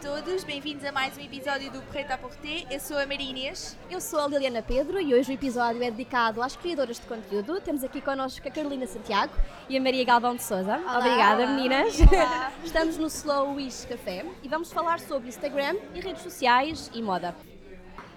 todos, 0.00 0.44
bem-vindos 0.44 0.84
a 0.84 0.92
mais 0.92 1.16
um 1.16 1.20
episódio 1.20 1.70
do 1.70 1.80
Correto 1.82 2.12
à 2.12 2.18
Porté. 2.18 2.66
Eu 2.70 2.78
sou 2.78 2.98
a 2.98 3.06
Maria 3.06 3.30
Inês. 3.30 3.76
Eu 3.90 4.00
sou 4.00 4.20
a 4.20 4.28
Liliana 4.28 4.62
Pedro 4.62 5.00
e 5.00 5.14
hoje 5.14 5.30
o 5.30 5.34
episódio 5.34 5.82
é 5.82 5.90
dedicado 5.90 6.42
às 6.42 6.54
criadoras 6.54 7.00
de 7.00 7.06
conteúdo. 7.06 7.60
Temos 7.60 7.82
aqui 7.82 8.00
connosco 8.00 8.46
a 8.46 8.50
Carolina 8.50 8.86
Santiago 8.86 9.32
e 9.68 9.76
a 9.76 9.80
Maria 9.80 10.04
Galvão 10.04 10.36
de 10.36 10.42
Souza. 10.42 10.78
Olá, 10.78 10.98
Obrigada, 10.98 11.42
olá. 11.42 11.52
meninas. 11.52 11.98
Olá. 12.00 12.52
Estamos 12.64 12.98
no 12.98 13.06
Slow 13.06 13.54
Wish 13.54 13.86
Café 13.86 14.24
e 14.42 14.48
vamos 14.48 14.72
falar 14.72 15.00
sobre 15.00 15.28
Instagram 15.28 15.76
e 15.94 16.00
redes 16.00 16.22
sociais 16.22 16.90
e 16.92 17.02
moda. 17.02 17.34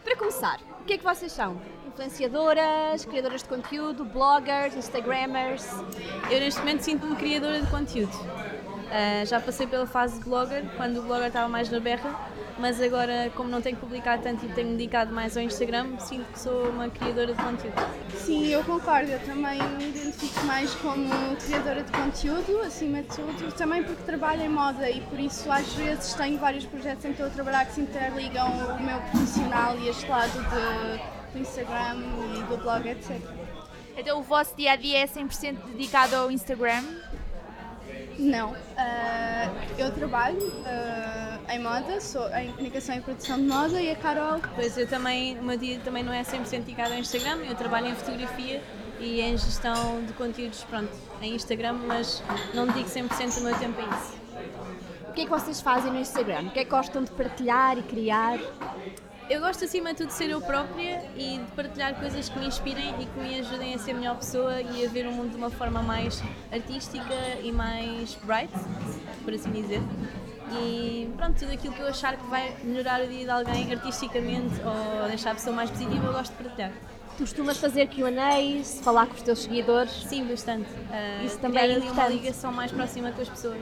Para 0.04 0.16
começar, 0.16 0.60
o 0.82 0.84
que 0.86 0.94
é 0.94 0.98
que 0.98 1.04
vocês 1.04 1.32
são? 1.32 1.62
Influenciadoras, 1.88 3.06
criadoras 3.06 3.44
de 3.44 3.50
conteúdo, 3.50 4.04
bloggers, 4.06 4.76
instagrammers? 4.76 5.66
Eu 6.30 6.40
neste 6.40 6.60
momento 6.60 6.82
sinto-me 6.82 7.16
criadora 7.16 7.62
de 7.62 7.70
conteúdo. 7.70 8.12
Ah, 8.92 9.24
já 9.26 9.40
passei 9.40 9.68
pela 9.68 9.86
fase 9.86 10.20
de 10.20 10.26
blogger, 10.26 10.64
quando 10.76 10.98
o 10.98 11.04
blogger 11.04 11.28
estava 11.28 11.48
mais 11.48 11.70
na 11.70 11.80
berra, 11.80 12.10
mas 12.58 12.82
agora, 12.82 13.32
como 13.36 13.48
não 13.48 13.62
tenho 13.62 13.78
publicado 13.78 14.24
tanto 14.24 14.46
e 14.46 14.50
tenho 14.50 14.72
dedicado 14.72 15.14
mais 15.14 15.38
ao 15.38 15.44
Instagram, 15.44 15.98
sinto 16.00 16.26
que 16.34 16.40
sou 16.40 16.70
uma 16.70 16.90
criadora 16.90 17.34
de 17.34 17.42
conteúdo. 17.42 17.76
Sim, 18.16 18.48
eu 18.48 18.64
concordo. 18.64 19.12
Eu 19.12 19.20
também 19.20 19.62
me 19.78 19.90
identifico 19.90 20.46
mais 20.46 20.74
como 20.76 21.10
criadora 21.38 21.84
de 21.84 21.92
conteúdo, 21.92 22.62
acima 22.66 23.02
de 23.02 23.10
tudo, 23.10 23.54
também 23.54 23.84
porque 23.84 24.04
trabalho 24.04 24.42
em 24.42 24.50
moda 24.50 24.90
e 24.90 25.02
por 25.02 25.20
isso 25.20 25.50
às 25.52 25.72
vezes 25.74 26.14
tenho 26.16 26.38
vários 26.40 26.66
projetos 26.66 27.06
em 27.06 27.10
que 27.10 27.22
estou 27.22 27.28
a 27.28 27.30
trabalhar 27.30 27.66
que 27.66 27.74
se 27.74 27.82
interligam 27.82 28.48
o 28.48 28.84
meu 28.84 29.00
profissional 29.12 29.78
e 29.78 29.88
este 29.88 30.08
lado 30.08 30.32
de, 30.32 31.34
do 31.34 31.40
Instagram 31.40 31.98
e 32.38 32.44
do 32.44 32.58
blog, 32.58 32.90
etc. 32.90 33.22
Então 33.96 34.20
o 34.20 34.24
vosso 34.24 34.56
dia 34.56 34.74
a 34.74 34.76
dia 34.76 35.00
é 35.00 35.06
100% 35.06 35.58
dedicado 35.72 36.16
ao 36.16 36.32
Instagram? 36.32 36.84
Não. 38.20 38.54
Ah, 38.76 39.50
eu 39.78 39.92
trabalho 39.92 40.52
ah, 40.66 41.40
em 41.50 41.60
moda, 41.60 42.02
sou 42.02 42.28
em 42.36 42.52
comunicação 42.52 42.96
e 42.96 43.02
produção 43.02 43.38
de 43.38 43.44
moda 43.44 43.82
e 43.82 43.90
a 43.90 43.96
Carol 43.96 44.42
Pois 44.56 44.78
eu 44.78 44.86
também, 44.88 45.40
o 45.40 45.44
meu 45.44 45.58
dia 45.58 45.80
também 45.80 46.04
não 46.04 46.12
é 46.12 46.22
100% 46.22 46.50
dedicado 46.60 46.94
ao 46.94 47.00
Instagram, 47.00 47.38
eu 47.46 47.56
trabalho 47.56 47.88
em 47.88 47.96
fotografia 47.96 48.62
e 49.00 49.22
em 49.22 49.38
gestão 49.38 50.04
de 50.06 50.12
conteúdos, 50.14 50.64
pronto, 50.66 50.92
em 51.22 51.34
Instagram, 51.34 51.74
mas 51.88 52.22
não 52.54 52.68
dedico 52.68 52.90
100% 52.90 53.36
do 53.36 53.42
meu 53.42 53.58
tempo 53.58 53.80
a 53.80 53.96
isso. 53.96 54.20
O 55.08 55.14
que 55.14 55.22
é 55.22 55.24
que 55.24 55.30
vocês 55.30 55.62
fazem 55.62 55.92
no 55.92 56.00
Instagram? 56.00 56.48
O 56.48 56.52
que 56.52 56.60
é 56.60 56.66
que 56.66 56.70
gostam 56.70 57.04
de 57.04 57.12
partilhar 57.12 57.78
e 57.78 57.84
criar? 57.84 58.38
Eu 59.30 59.42
gosto 59.42 59.64
acima 59.64 59.92
de 59.92 59.98
tudo 59.98 60.08
de 60.08 60.14
ser 60.14 60.30
eu 60.32 60.42
própria 60.42 61.04
e 61.16 61.38
de 61.38 61.52
partilhar 61.56 61.94
coisas 62.00 62.28
que 62.28 62.40
me 62.40 62.48
inspirem 62.48 62.96
e 63.00 63.06
que 63.06 63.20
me 63.20 63.40
ajudem 63.40 63.76
a 63.76 63.78
ser 63.78 63.94
melhor 63.94 64.16
pessoa 64.16 64.60
e 64.60 64.84
a 64.86 64.90
ver 64.90 65.06
o 65.06 65.12
mundo 65.12 65.30
de 65.32 65.38
uma 65.38 65.52
forma 65.52 65.84
mais 65.84 66.20
artística 66.52 67.14
e 67.44 67.52
mais 67.52 68.16
bright, 68.24 68.52
por 69.24 69.32
assim 69.32 69.52
dizer. 69.52 69.82
E 70.60 71.08
pronto, 71.16 71.38
tudo 71.38 71.52
aquilo 71.52 71.74
que 71.76 71.80
eu 71.80 71.88
achar 71.88 72.18
que 72.18 72.26
vai 72.26 72.56
melhorar 72.64 73.02
o 73.02 73.08
dia 73.08 73.24
de 73.26 73.30
alguém 73.30 73.72
artisticamente 73.72 74.56
ou 74.66 75.08
deixar 75.08 75.32
a 75.32 75.36
pessoa 75.36 75.56
mais 75.56 75.70
positiva, 75.70 76.08
eu 76.08 76.12
gosto 76.14 76.32
de 76.36 76.44
partilhar. 76.44 76.72
Tu 77.16 77.20
costumas 77.20 77.58
fazer 77.58 77.88
Q&As, 77.88 78.80
falar 78.82 79.06
com 79.06 79.14
os 79.14 79.22
teus 79.22 79.44
seguidores? 79.44 79.92
Sim, 80.08 80.26
bastante. 80.26 80.70
Ah, 80.92 81.24
Isso 81.24 81.38
também 81.38 81.62
é 81.62 81.66
ali 81.66 81.78
uma 81.78 81.86
importante. 81.86 82.14
ligação 82.14 82.52
mais 82.52 82.72
próxima 82.72 83.12
com 83.12 83.22
as 83.22 83.30
pessoas. 83.30 83.60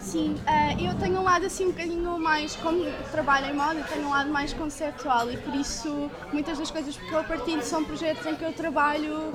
Sim, 0.00 0.36
eh, 0.46 0.74
eu 0.88 0.94
tenho 0.98 1.20
um 1.20 1.22
lado 1.22 1.44
assim 1.46 1.66
um 1.66 1.70
bocadinho 1.70 2.18
mais, 2.18 2.56
como 2.56 2.84
trabalho 3.10 3.46
em 3.46 3.54
moda, 3.54 3.82
tenho 3.92 4.06
um 4.06 4.10
lado 4.10 4.30
mais 4.30 4.52
conceptual 4.54 5.30
e 5.30 5.36
por 5.36 5.54
isso 5.54 6.10
muitas 6.32 6.58
das 6.58 6.70
coisas 6.70 6.96
que 6.96 7.12
eu 7.12 7.22
partilho 7.24 7.62
são 7.62 7.84
projetos 7.84 8.24
em 8.26 8.34
que 8.34 8.42
eu 8.44 8.52
trabalho 8.52 9.32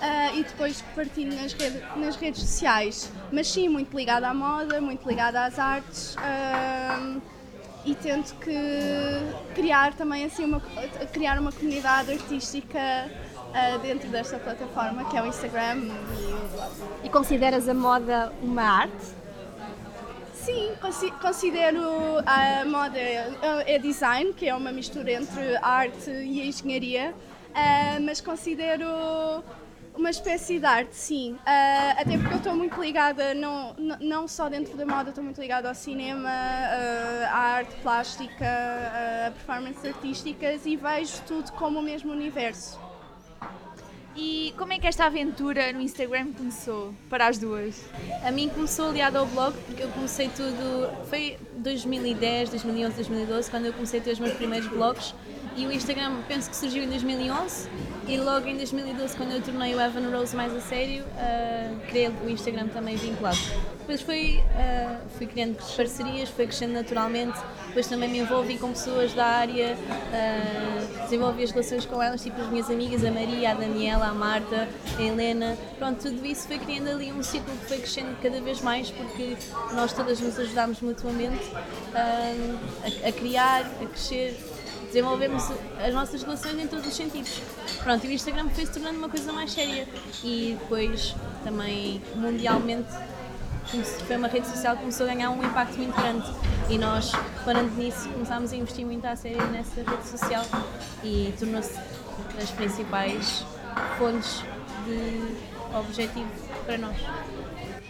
eh, 0.00 0.36
e 0.36 0.42
depois 0.42 0.82
partilho 0.94 1.34
nas, 1.40 1.52
rede- 1.52 1.82
nas 1.96 2.16
redes 2.16 2.40
sociais. 2.42 3.10
Mas 3.30 3.48
sim, 3.50 3.68
muito 3.68 3.96
ligada 3.96 4.26
à 4.28 4.34
moda, 4.34 4.80
muito 4.80 5.06
ligada 5.08 5.44
às 5.44 5.58
artes 5.58 6.16
eh, 6.16 7.18
e 7.84 7.94
tento 7.94 8.34
que 8.36 8.52
criar 9.54 9.94
também 9.94 10.24
assim 10.24 10.44
uma, 10.44 10.60
criar 11.12 11.38
uma 11.38 11.52
comunidade 11.52 12.10
artística 12.12 12.78
dentro 13.80 14.08
desta 14.10 14.38
plataforma 14.38 15.04
que 15.08 15.16
é 15.16 15.22
o 15.22 15.26
Instagram 15.26 15.76
e 15.78 16.32
o 16.32 16.48
blog. 16.52 16.72
E 17.04 17.08
consideras 17.08 17.66
a 17.68 17.72
moda 17.74 18.30
uma 18.42 18.62
arte? 18.62 19.14
Sim, 20.46 20.76
consi- 20.80 21.10
considero 21.20 21.82
a 22.24 22.64
moda 22.64 22.96
é, 23.00 23.78
design, 23.80 24.32
que 24.32 24.48
é 24.48 24.54
uma 24.54 24.70
mistura 24.70 25.10
entre 25.10 25.56
a 25.56 25.66
arte 25.68 26.08
e 26.08 26.40
a 26.40 26.46
engenharia, 26.46 27.12
ah, 27.52 27.98
mas 28.00 28.20
considero 28.20 28.86
uma 29.92 30.08
espécie 30.08 30.60
de 30.60 30.64
arte, 30.66 30.94
sim. 30.94 31.36
Ah, 31.44 31.96
até 31.98 32.16
porque 32.16 32.34
eu 32.34 32.38
estou 32.38 32.54
muito 32.54 32.80
ligada, 32.80 33.34
não, 33.34 33.74
não 34.00 34.28
só 34.28 34.48
dentro 34.48 34.76
da 34.76 34.86
moda, 34.86 35.08
estou 35.08 35.24
muito 35.24 35.40
ligada 35.40 35.68
ao 35.68 35.74
cinema, 35.74 36.28
ah, 36.30 37.28
à 37.32 37.38
arte 37.58 37.74
plástica, 37.82 38.46
a 39.26 39.30
performances 39.32 39.84
artísticas 39.84 40.64
e 40.64 40.76
vejo 40.76 41.22
tudo 41.26 41.50
como 41.54 41.80
o 41.80 41.82
mesmo 41.82 42.12
universo. 42.12 42.85
E 44.16 44.54
como 44.56 44.72
é 44.72 44.78
que 44.78 44.86
esta 44.86 45.04
aventura 45.04 45.74
no 45.74 45.80
Instagram 45.80 46.32
começou 46.32 46.94
para 47.10 47.28
as 47.28 47.36
duas? 47.36 47.84
A 48.24 48.30
mim 48.30 48.48
começou 48.48 48.88
aliado 48.88 49.18
ao 49.18 49.26
blog, 49.26 49.54
porque 49.66 49.82
eu 49.82 49.88
comecei 49.88 50.30
tudo. 50.30 50.90
Foi 51.10 51.36
2010, 51.58 52.48
2011, 52.48 52.96
2012, 52.96 53.50
quando 53.50 53.66
eu 53.66 53.74
comecei 53.74 54.00
a 54.00 54.02
ter 54.02 54.12
os 54.12 54.18
meus 54.18 54.32
primeiros 54.32 54.68
blogs. 54.68 55.14
E 55.54 55.66
o 55.66 55.72
Instagram 55.72 56.16
penso 56.26 56.48
que 56.48 56.56
surgiu 56.56 56.82
em 56.84 56.88
2011. 56.88 57.68
E 58.08 58.16
logo 58.16 58.46
em 58.46 58.56
2012, 58.56 59.16
quando 59.16 59.32
eu 59.32 59.42
tornei 59.42 59.74
o 59.74 59.80
Evan 59.80 60.10
Rose 60.10 60.34
mais 60.34 60.54
a 60.54 60.60
sério, 60.60 61.04
ah, 61.18 61.74
criei 61.88 62.08
o 62.08 62.30
Instagram 62.30 62.68
também 62.68 62.96
vinculado. 62.96 63.38
Depois 63.80 64.00
foi, 64.00 64.42
ah, 64.54 65.00
fui 65.18 65.26
criando 65.26 65.56
parcerias, 65.76 66.30
foi 66.30 66.46
crescendo 66.46 66.72
naturalmente. 66.72 67.38
Depois 67.76 67.88
também 67.88 68.08
me 68.08 68.20
envolvi 68.20 68.56
com 68.56 68.70
pessoas 68.70 69.12
da 69.12 69.26
área, 69.26 69.76
ah, 70.10 71.02
desenvolvi 71.02 71.42
as 71.42 71.50
relações 71.50 71.84
com 71.84 72.02
elas, 72.02 72.22
tipo 72.22 72.40
as 72.40 72.48
minhas 72.48 72.70
amigas, 72.70 73.04
a 73.04 73.10
Maria, 73.10 73.50
a 73.50 73.54
Daniela, 73.54 74.06
a 74.06 74.14
Marta, 74.14 74.66
a 74.96 75.02
Helena. 75.02 75.58
Pronto, 75.78 76.00
tudo 76.00 76.24
isso 76.24 76.48
foi 76.48 76.58
criando 76.58 76.88
ali 76.88 77.12
um 77.12 77.22
ciclo 77.22 77.54
que 77.54 77.66
foi 77.66 77.76
crescendo 77.76 78.16
cada 78.22 78.40
vez 78.40 78.62
mais 78.62 78.90
porque 78.90 79.36
nós 79.74 79.92
todas 79.92 80.18
nos 80.22 80.38
ajudámos 80.38 80.80
mutuamente 80.80 81.52
ah, 81.94 82.32
a, 82.82 83.08
a 83.10 83.12
criar, 83.12 83.66
a 83.82 83.84
crescer, 83.84 84.42
desenvolvemos 84.86 85.42
as 85.78 85.92
nossas 85.92 86.22
relações 86.22 86.58
em 86.58 86.66
todos 86.66 86.86
os 86.86 86.96
sentidos. 86.96 87.42
Pronto, 87.82 88.06
e 88.06 88.08
o 88.08 88.12
Instagram 88.12 88.48
foi 88.48 88.64
se 88.64 88.72
tornando 88.72 88.96
uma 88.96 89.10
coisa 89.10 89.30
mais 89.34 89.52
séria 89.52 89.86
e 90.24 90.56
depois 90.58 91.14
também 91.44 92.00
mundialmente 92.14 92.88
foi 94.06 94.16
uma 94.16 94.28
rede 94.28 94.46
social 94.46 94.76
que 94.76 94.80
começou 94.80 95.04
a 95.04 95.12
ganhar 95.12 95.28
um 95.28 95.44
impacto 95.44 95.76
muito 95.76 95.94
grande 95.94 96.55
e 96.68 96.78
nós, 96.78 97.12
parando 97.44 97.70
nisso, 97.76 98.08
começámos 98.08 98.52
a 98.52 98.56
investir 98.56 98.84
muito 98.84 99.04
a 99.04 99.14
sério 99.14 99.46
nessa 99.48 99.82
rede 99.82 100.08
social 100.08 100.44
e 101.02 101.32
tornou-se 101.38 101.78
das 102.36 102.50
principais 102.50 103.44
fontes 103.98 104.42
de 104.84 105.76
objetivo 105.76 106.28
para 106.64 106.78
nós. 106.78 106.96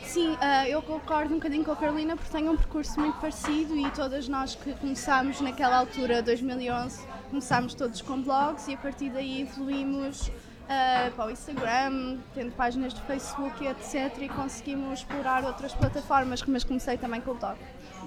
Sim, 0.03 0.37
ah, 0.41 0.69
eu 0.69 0.83
concordo 0.83 1.33
um 1.33 1.39
bocadinho 1.39 1.65
com 1.65 1.73
a 1.73 1.77
Carolina 1.77 2.17
porque 2.17 2.31
tenho 2.31 2.53
um 2.53 2.57
percurso 2.57 3.01
muito 3.01 3.19
parecido 3.19 3.77
e 3.77 3.91
todas 3.91 4.29
nós 4.29 4.55
que 4.55 4.73
começámos 4.75 5.41
naquela 5.41 5.79
altura, 5.79 6.23
2011, 6.23 7.01
começámos 7.31 7.75
todos 7.75 8.03
com 8.03 8.21
blogs 8.23 8.69
e 8.69 8.75
a 8.75 8.79
partir 8.79 9.11
daí 9.11 9.43
evoluímos 9.43 10.31
ah, 10.69 11.11
para 11.15 11.27
o 11.27 11.31
Instagram, 11.31 12.19
tendo 12.35 12.53
páginas 12.53 12.93
de 12.93 13.01
Facebook 13.03 13.67
etc. 13.67 14.13
e 14.21 14.29
conseguimos 14.29 15.01
explorar 15.01 15.45
outras 15.45 15.73
plataformas, 15.73 16.43
mas 16.47 16.63
comecei 16.63 16.99
também 16.99 17.21
com 17.21 17.31
o 17.31 17.35
blog. 17.35 17.57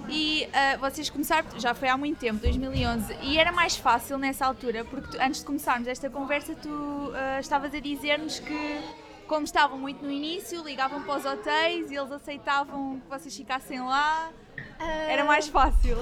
E 0.08 0.48
ah, 0.52 0.76
vocês 0.78 1.08
começaram, 1.08 1.46
já 1.58 1.72
foi 1.74 1.88
há 1.88 1.96
muito 1.96 2.18
tempo, 2.18 2.40
2011, 2.40 3.16
e 3.22 3.38
era 3.38 3.52
mais 3.52 3.76
fácil 3.76 4.18
nessa 4.18 4.44
altura, 4.46 4.84
porque 4.84 5.16
tu- 5.16 5.22
antes 5.22 5.40
de 5.40 5.46
começarmos 5.46 5.86
esta 5.86 6.10
conversa, 6.10 6.54
tu 6.54 7.12
ah, 7.14 7.38
estavas 7.40 7.72
a 7.74 7.78
dizer-nos 7.80 8.38
que, 8.40 8.80
como 9.28 9.44
estavam 9.44 9.78
muito 9.78 10.04
no 10.04 10.10
início, 10.10 10.62
ligavam 10.64 11.02
para 11.02 11.16
os 11.18 11.24
hotéis 11.24 11.90
e 11.90 11.96
eles 11.96 12.10
aceitavam 12.10 12.98
que 13.00 13.08
vocês 13.08 13.36
ficassem 13.36 13.80
lá, 13.80 14.30
Ah, 14.80 14.84
era 15.08 15.24
mais 15.24 15.46
fácil. 15.48 15.96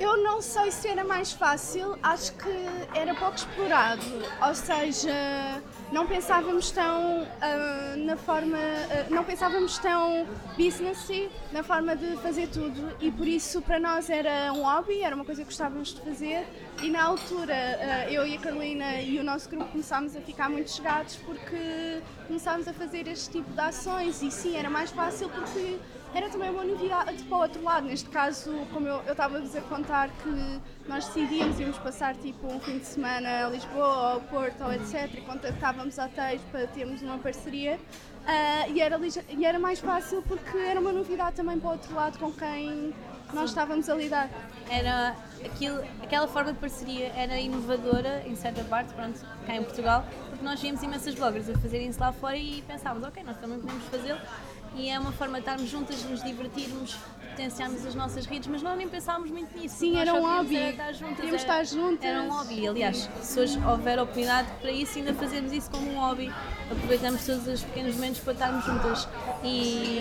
Eu 0.00 0.16
não 0.22 0.40
sei 0.40 0.70
se 0.70 0.86
era 0.88 1.02
mais 1.02 1.32
fácil, 1.32 1.98
acho 2.02 2.32
que 2.34 2.48
era 2.94 3.14
pouco 3.14 3.34
explorado. 3.34 4.02
Ou 4.46 4.54
seja, 4.54 5.60
não 5.90 6.06
pensávamos 6.06 6.70
tão 6.70 7.22
uh, 7.22 7.96
na 7.96 8.16
forma, 8.16 8.56
uh, 8.56 9.12
não 9.12 9.24
pensávamos 9.24 9.78
tão 9.78 10.26
businessy 10.56 11.28
na 11.50 11.62
forma 11.62 11.96
de 11.96 12.16
fazer 12.18 12.48
tudo. 12.48 12.96
E 13.00 13.10
por 13.10 13.26
isso 13.26 13.60
para 13.60 13.80
nós 13.80 14.08
era 14.08 14.52
um 14.52 14.62
hobby, 14.62 15.02
era 15.02 15.16
uma 15.16 15.24
coisa 15.24 15.42
que 15.42 15.48
gostávamos 15.48 15.94
de 15.94 16.00
fazer. 16.02 16.46
E 16.80 16.90
na 16.90 17.02
altura 17.02 17.54
uh, 17.54 18.12
eu 18.12 18.24
e 18.24 18.36
a 18.36 18.40
Carolina 18.40 19.00
e 19.00 19.18
o 19.18 19.24
nosso 19.24 19.48
grupo 19.48 19.66
começámos 19.66 20.14
a 20.14 20.20
ficar 20.20 20.48
muito 20.48 20.70
chegados 20.70 21.16
porque 21.16 22.00
começámos 22.26 22.68
a 22.68 22.72
fazer 22.72 23.08
este 23.08 23.30
tipo 23.30 23.50
de 23.52 23.60
ações. 23.60 24.22
E 24.22 24.30
sim, 24.30 24.56
era 24.56 24.70
mais 24.70 24.92
fácil 24.92 25.28
porque 25.28 25.78
era 26.14 26.28
também 26.28 26.50
uma 26.50 26.64
novidade 26.64 27.22
para 27.24 27.36
o 27.36 27.40
outro 27.40 27.62
lado. 27.62 27.86
Neste 27.86 28.08
caso, 28.08 28.50
como 28.72 28.86
eu 28.86 29.00
estava-vos 29.10 29.54
a 29.54 29.60
contar 29.62 30.08
que 30.22 30.60
nós 30.88 31.06
decidíamos 31.06 31.60
íamos 31.60 31.78
passar 31.78 32.14
tipo 32.16 32.46
um 32.46 32.58
fim 32.60 32.78
de 32.78 32.86
semana 32.86 33.46
a 33.46 33.50
Lisboa 33.50 34.14
ou 34.14 34.20
Porto 34.22 34.64
ou 34.64 34.72
etc. 34.72 35.12
e 35.14 35.20
contactávamos 35.20 35.98
hotéis 35.98 36.40
para 36.50 36.66
termos 36.68 37.02
uma 37.02 37.18
parceria 37.18 37.76
uh, 37.76 38.72
e, 38.72 38.80
era, 38.80 38.98
e 39.28 39.44
era 39.44 39.58
mais 39.58 39.80
fácil 39.80 40.22
porque 40.22 40.56
era 40.56 40.80
uma 40.80 40.92
novidade 40.92 41.36
também 41.36 41.58
para 41.58 41.68
o 41.68 41.72
outro 41.72 41.94
lado 41.94 42.18
com 42.18 42.32
quem 42.32 42.94
nós 43.32 43.50
estávamos 43.50 43.88
a 43.88 43.94
lidar. 43.94 44.30
Era 44.70 45.14
aquilo, 45.44 45.82
aquela 46.02 46.26
forma 46.26 46.52
de 46.52 46.58
parceria 46.58 47.12
era 47.14 47.38
inovadora 47.38 48.22
em 48.26 48.34
certa 48.34 48.64
parte, 48.64 48.92
pronto, 48.94 49.20
cá 49.46 49.54
em 49.54 49.62
Portugal, 49.62 50.04
porque 50.28 50.44
nós 50.44 50.60
víamos 50.60 50.82
imensas 50.82 51.14
bloggers 51.14 51.48
a 51.48 51.58
fazerem 51.58 51.88
isso 51.88 52.00
lá 52.00 52.12
fora 52.12 52.36
e 52.36 52.62
pensávamos, 52.62 53.06
ok, 53.06 53.22
nós 53.22 53.36
também 53.38 53.58
podemos 53.60 53.84
fazê-lo 53.84 54.20
e 54.78 54.88
é 54.88 54.98
uma 54.98 55.10
forma 55.10 55.34
de 55.34 55.40
estarmos 55.40 55.68
juntas, 55.68 56.04
nos 56.04 56.22
divertirmos, 56.22 56.96
potenciarmos 57.30 57.84
as 57.84 57.94
nossas 57.94 58.26
redes, 58.26 58.48
mas 58.48 58.62
nós 58.62 58.78
nem 58.78 58.88
pensávamos 58.88 59.30
muito 59.30 59.58
nisso. 59.58 59.76
Sim, 59.76 59.96
era 59.96 60.14
um 60.14 60.22
hobby. 60.22 60.56
Era 60.56 60.70
estar 60.70 60.92
juntas, 60.92 61.16
Queríamos 61.16 61.40
estar 61.40 61.64
juntas. 61.64 62.04
Era 62.04 62.22
um 62.22 62.30
hobby. 62.30 62.68
Aliás, 62.68 63.10
se 63.20 63.40
hoje 63.40 63.58
houver 63.58 63.98
oportunidade 63.98 64.48
para 64.60 64.70
isso, 64.70 64.98
ainda 64.98 65.12
fazemos 65.14 65.52
isso 65.52 65.68
como 65.70 65.90
um 65.90 65.98
hobby. 65.98 66.32
Aproveitamos 66.70 67.26
todos 67.26 67.46
os 67.46 67.62
pequenos 67.62 67.94
momentos 67.96 68.20
para 68.20 68.32
estarmos 68.34 68.64
juntas. 68.64 69.08
E 69.42 69.98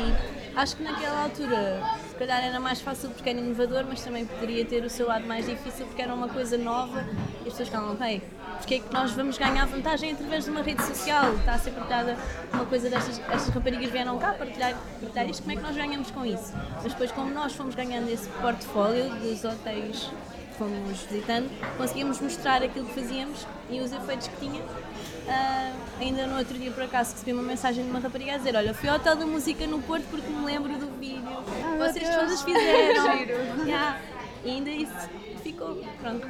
acho 0.55 0.77
que 0.77 0.83
naquela 0.83 1.23
altura, 1.23 1.81
calhar 2.17 2.43
era 2.43 2.59
mais 2.59 2.81
fácil 2.81 3.09
porque 3.09 3.29
era 3.29 3.39
inovador, 3.39 3.85
mas 3.87 4.01
também 4.01 4.25
poderia 4.25 4.65
ter 4.65 4.83
o 4.83 4.89
seu 4.89 5.07
lado 5.07 5.25
mais 5.25 5.45
difícil 5.45 5.85
porque 5.85 6.01
era 6.01 6.13
uma 6.13 6.27
coisa 6.27 6.57
nova 6.57 7.05
e 7.43 7.47
as 7.47 7.53
pessoas 7.53 7.69
ficavam, 7.69 7.93
ok, 7.93 8.21
porque 8.57 8.75
é 8.75 8.79
que 8.79 8.93
nós 8.93 9.11
vamos 9.11 9.37
ganhar 9.37 9.65
vantagem 9.65 10.11
através 10.11 10.45
de 10.45 10.49
uma 10.49 10.61
rede 10.61 10.83
social? 10.83 11.33
Está 11.35 11.53
a 11.53 11.59
ser 11.59 11.71
partilhada 11.71 12.17
uma 12.53 12.65
coisa 12.65 12.89
destas, 12.89 13.19
estas 13.19 13.49
raparigas 13.49 13.91
vieram 13.91 14.17
cá 14.17 14.33
partilhar, 14.33 14.75
partilhar 14.99 15.29
isto, 15.29 15.41
como 15.43 15.53
é 15.53 15.55
que 15.55 15.61
nós 15.61 15.75
ganhamos 15.75 16.11
com 16.11 16.25
isso? 16.25 16.53
Mas 16.83 16.91
depois, 16.91 17.11
como 17.11 17.31
nós 17.33 17.53
fomos 17.53 17.75
ganhando 17.75 18.09
esse 18.09 18.27
portfólio 18.29 19.09
dos 19.15 19.43
hotéis 19.43 20.09
que 20.51 20.57
fomos 20.57 21.01
visitando, 21.09 21.49
conseguimos 21.77 22.19
mostrar 22.19 22.63
aquilo 22.63 22.85
que 22.87 22.99
fazíamos 22.99 23.45
e 23.69 23.79
os 23.79 23.91
efeitos 23.91 24.27
que 24.27 24.37
tinha. 24.37 24.61
Uh, 24.61 25.73
ainda 25.99 26.25
no 26.25 26.37
outro 26.37 26.57
dia, 26.57 26.71
por 26.71 26.83
acaso, 26.83 27.11
recebi 27.11 27.33
uma 27.33 27.43
mensagem 27.43 27.83
de 27.83 27.89
uma 27.89 27.99
rapariga 27.99 28.35
a 28.35 28.37
dizer: 28.37 28.55
Olha, 28.55 28.73
fui 28.73 28.87
ao 28.87 28.95
Hotel 28.95 29.15
da 29.17 29.25
Música 29.25 29.67
no 29.67 29.81
Porto 29.81 30.05
porque 30.09 30.29
me 30.29 30.45
lembro 30.45 30.77
do 30.77 30.86
vídeo. 30.97 31.21
Ah, 31.63 31.77
Vocês 31.77 32.15
todas 32.15 32.41
fizeram. 32.41 33.05
yeah. 33.65 33.99
E 34.43 34.51
ainda 34.51 34.69
isso 34.69 35.09
ficou. 35.43 35.75
Pronto. 36.01 36.27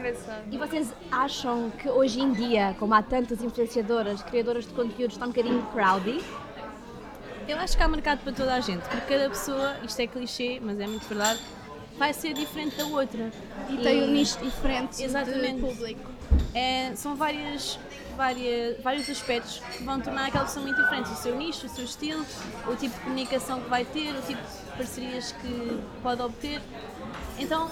E 0.52 0.58
vocês 0.58 0.94
acham 1.12 1.70
que 1.72 1.90
hoje 1.90 2.22
em 2.22 2.32
dia, 2.32 2.76
como 2.80 2.94
há 2.94 3.02
tantas 3.02 3.44
influenciadoras, 3.44 4.22
criadoras 4.24 4.66
de 4.66 4.74
conteúdos, 4.74 5.16
está 5.16 5.26
um 5.26 5.30
bocadinho 5.30 5.62
crowdy? 5.74 6.24
Eu 7.48 7.58
acho 7.58 7.78
que 7.78 7.84
há 7.84 7.88
mercado 7.88 8.20
para 8.24 8.34
toda 8.34 8.54
a 8.54 8.60
gente, 8.60 8.82
porque 8.82 9.14
cada 9.14 9.30
pessoa, 9.30 9.78
isto 9.84 10.00
é 10.02 10.08
clichê, 10.08 10.60
mas 10.62 10.80
é 10.80 10.86
muito 10.86 11.08
verdade, 11.08 11.40
vai 11.98 12.14
ser 12.14 12.34
diferente 12.34 12.76
da 12.76 12.86
outra. 12.86 13.32
E, 13.70 13.76
e 13.76 13.78
tem 13.78 14.04
um 14.04 14.08
nicho 14.08 14.38
diferente 14.40 15.02
exatamente. 15.02 15.56
de 15.56 15.62
público. 15.62 16.12
É, 16.54 16.94
são 16.96 17.16
várias, 17.16 17.80
várias, 18.18 18.82
vários 18.82 19.10
aspectos 19.10 19.60
que 19.60 19.84
vão 19.84 20.02
tornar 20.02 20.26
aquela 20.26 20.44
pessoa 20.44 20.66
muito 20.66 20.82
diferente. 20.82 21.12
O 21.12 21.16
seu 21.16 21.36
nicho, 21.36 21.68
o 21.68 21.70
seu 21.70 21.86
estilo, 21.86 22.26
o 22.68 22.76
tipo 22.76 22.94
de 22.96 23.02
comunicação 23.02 23.62
que 23.62 23.70
vai 23.70 23.86
ter, 23.86 24.10
o 24.10 24.22
tipo 24.24 24.42
de 24.42 24.78
parcerias 24.78 25.32
que 25.34 25.82
pode 26.02 26.22
obter. 26.22 26.60
Então 27.40 27.70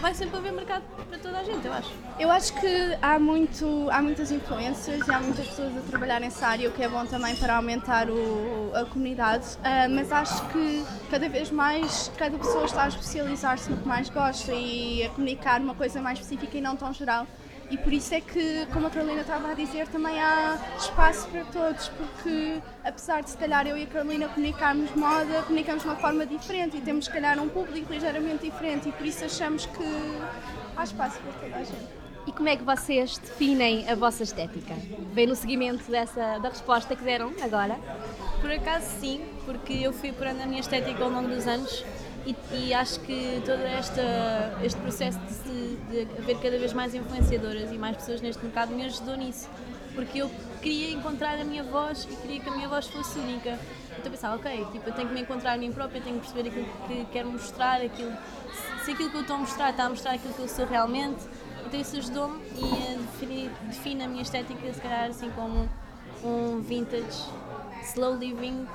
vai 0.00 0.14
sempre 0.14 0.36
haver 0.36 0.52
mercado 0.52 0.84
para 1.08 1.18
toda 1.18 1.38
a 1.38 1.42
gente, 1.42 1.66
eu 1.66 1.72
acho. 1.72 1.90
Eu 2.20 2.30
acho 2.30 2.54
que 2.60 2.98
há, 3.02 3.18
muito, 3.18 3.88
há 3.90 4.00
muitas 4.00 4.30
influências 4.30 5.06
e 5.06 5.10
há 5.10 5.18
muitas 5.18 5.46
pessoas 5.48 5.76
a 5.76 5.80
trabalhar 5.80 6.20
nessa 6.20 6.46
área, 6.46 6.68
o 6.68 6.72
que 6.72 6.82
é 6.82 6.88
bom 6.88 7.04
também 7.04 7.34
para 7.34 7.56
aumentar 7.56 8.08
o, 8.08 8.70
a 8.74 8.84
comunidade, 8.84 9.46
uh, 9.56 9.90
mas 9.90 10.12
acho 10.12 10.46
que 10.48 10.84
cada 11.10 11.28
vez 11.28 11.50
mais 11.50 12.12
cada 12.16 12.38
pessoa 12.38 12.64
está 12.64 12.84
a 12.84 12.88
especializar-se 12.88 13.70
no 13.70 13.78
que 13.78 13.88
mais 13.88 14.08
gosta 14.08 14.52
e 14.52 15.02
a 15.04 15.10
comunicar 15.10 15.60
uma 15.60 15.74
coisa 15.74 16.00
mais 16.00 16.20
específica 16.20 16.56
e 16.56 16.60
não 16.60 16.76
tão 16.76 16.92
geral. 16.92 17.26
E 17.70 17.76
por 17.76 17.92
isso 17.92 18.14
é 18.14 18.20
que, 18.20 18.66
como 18.72 18.86
a 18.86 18.90
Carolina 18.90 19.20
estava 19.20 19.50
a 19.50 19.54
dizer, 19.54 19.86
também 19.88 20.18
há 20.18 20.58
espaço 20.78 21.28
para 21.28 21.44
todos, 21.44 21.88
porque 21.88 22.62
apesar 22.82 23.22
de 23.22 23.30
se 23.30 23.36
calhar 23.36 23.66
eu 23.66 23.76
e 23.76 23.82
a 23.82 23.86
Carolina 23.86 24.26
comunicarmos 24.28 24.90
moda, 24.92 25.42
comunicamos 25.42 25.82
de 25.82 25.88
uma 25.88 25.96
forma 25.96 26.24
diferente 26.24 26.78
e 26.78 26.80
temos 26.80 27.04
se 27.04 27.10
calhar 27.10 27.38
um 27.38 27.48
público 27.48 27.92
ligeiramente 27.92 28.44
diferente 28.44 28.88
e 28.88 28.92
por 28.92 29.04
isso 29.04 29.22
achamos 29.22 29.66
que 29.66 30.18
há 30.76 30.82
espaço 30.82 31.18
para 31.20 31.32
toda 31.32 31.56
a 31.56 31.64
gente. 31.64 31.98
E 32.26 32.32
como 32.32 32.48
é 32.48 32.56
que 32.56 32.62
vocês 32.62 33.18
definem 33.18 33.88
a 33.88 33.94
vossa 33.94 34.22
estética? 34.22 34.74
Vem 35.12 35.26
no 35.26 35.34
seguimento 35.34 35.90
dessa, 35.90 36.38
da 36.38 36.48
resposta 36.48 36.96
que 36.96 37.02
deram 37.02 37.32
agora? 37.42 37.76
Por 38.40 38.50
acaso 38.50 38.86
sim, 39.00 39.22
porque 39.44 39.74
eu 39.74 39.92
fui 39.92 40.10
apurando 40.10 40.42
a 40.42 40.46
minha 40.46 40.60
estética 40.60 41.02
ao 41.04 41.10
longo 41.10 41.28
dos 41.28 41.46
anos 41.46 41.84
e, 42.26 42.36
e 42.52 42.74
acho 42.74 43.00
que 43.00 43.42
todo 43.44 43.62
esta, 43.62 44.58
este 44.62 44.80
processo 44.80 45.18
de, 45.44 45.76
de 46.06 46.18
haver 46.18 46.38
cada 46.38 46.58
vez 46.58 46.72
mais 46.72 46.94
influenciadoras 46.94 47.72
e 47.72 47.78
mais 47.78 47.96
pessoas 47.96 48.20
neste 48.20 48.42
mercado 48.42 48.74
me 48.74 48.84
ajudou 48.84 49.16
nisso. 49.16 49.48
Porque 49.94 50.18
eu 50.18 50.30
queria 50.60 50.92
encontrar 50.92 51.38
a 51.38 51.44
minha 51.44 51.62
voz 51.62 52.06
e 52.10 52.14
queria 52.16 52.40
que 52.40 52.48
a 52.48 52.52
minha 52.52 52.68
voz 52.68 52.86
fosse 52.86 53.18
única. 53.18 53.58
Então 53.98 54.12
pensava, 54.12 54.36
ok, 54.36 54.66
tipo, 54.72 54.88
eu 54.88 54.94
tenho 54.94 55.08
que 55.08 55.14
me 55.14 55.22
encontrar 55.22 55.54
a 55.54 55.58
mim 55.58 55.72
própria, 55.72 56.00
tenho 56.00 56.20
que 56.20 56.26
perceber 56.32 56.48
aquilo 56.48 56.66
que 56.86 57.04
quero 57.12 57.30
mostrar, 57.30 57.80
aquilo, 57.80 58.12
se 58.84 58.92
aquilo 58.92 59.10
que 59.10 59.16
eu 59.16 59.22
estou 59.22 59.36
a 59.36 59.38
mostrar 59.40 59.70
está 59.70 59.86
a 59.86 59.88
mostrar 59.88 60.12
aquilo 60.12 60.34
que 60.34 60.42
eu 60.42 60.48
sou 60.48 60.66
realmente. 60.66 61.24
Então 61.66 61.80
isso 61.80 61.96
ajudou-me 61.96 62.40
e 62.56 63.50
define 63.66 64.04
a 64.04 64.08
minha 64.08 64.22
estética, 64.22 64.72
se 64.72 64.80
calhar, 64.80 65.10
assim 65.10 65.30
como 65.30 65.68
um 66.24 66.60
vintage, 66.60 67.24
slow 67.82 68.16
living, 68.16 68.66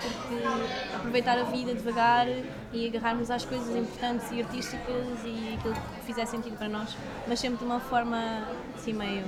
porque 0.00 0.94
aproveitar 0.94 1.38
a 1.38 1.44
vida 1.44 1.74
devagar 1.74 2.26
e 2.72 2.88
agarrarmos 2.88 3.30
às 3.30 3.44
coisas 3.44 3.74
importantes 3.74 4.30
e 4.32 4.42
artísticas 4.42 5.06
e 5.24 5.56
aquilo 5.58 5.74
que 5.74 6.06
fizer 6.06 6.26
sentido 6.26 6.56
para 6.56 6.68
nós, 6.68 6.96
mas 7.26 7.40
sempre 7.40 7.58
de 7.58 7.64
uma 7.64 7.80
forma 7.80 8.46
assim 8.74 8.92
meio 8.92 9.24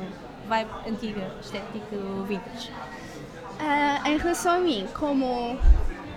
vibe 0.49 0.71
antiga, 0.87 1.33
estética 1.41 1.97
vintage. 2.27 2.71
Uh, 2.71 4.09
em 4.09 4.19
relação 4.19 4.57
a 4.57 4.59
mim, 4.59 4.87
como 4.95 5.59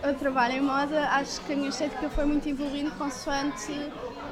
eu 0.03 0.15
trabalho 0.15 0.53
em 0.55 0.61
moda, 0.61 1.07
acho 1.09 1.41
que 1.41 1.53
a 1.53 1.55
minha 1.55 1.69
estética 1.69 2.09
foi 2.09 2.25
muito 2.25 2.47
evoluindo 2.47 2.91
consoante 2.91 3.73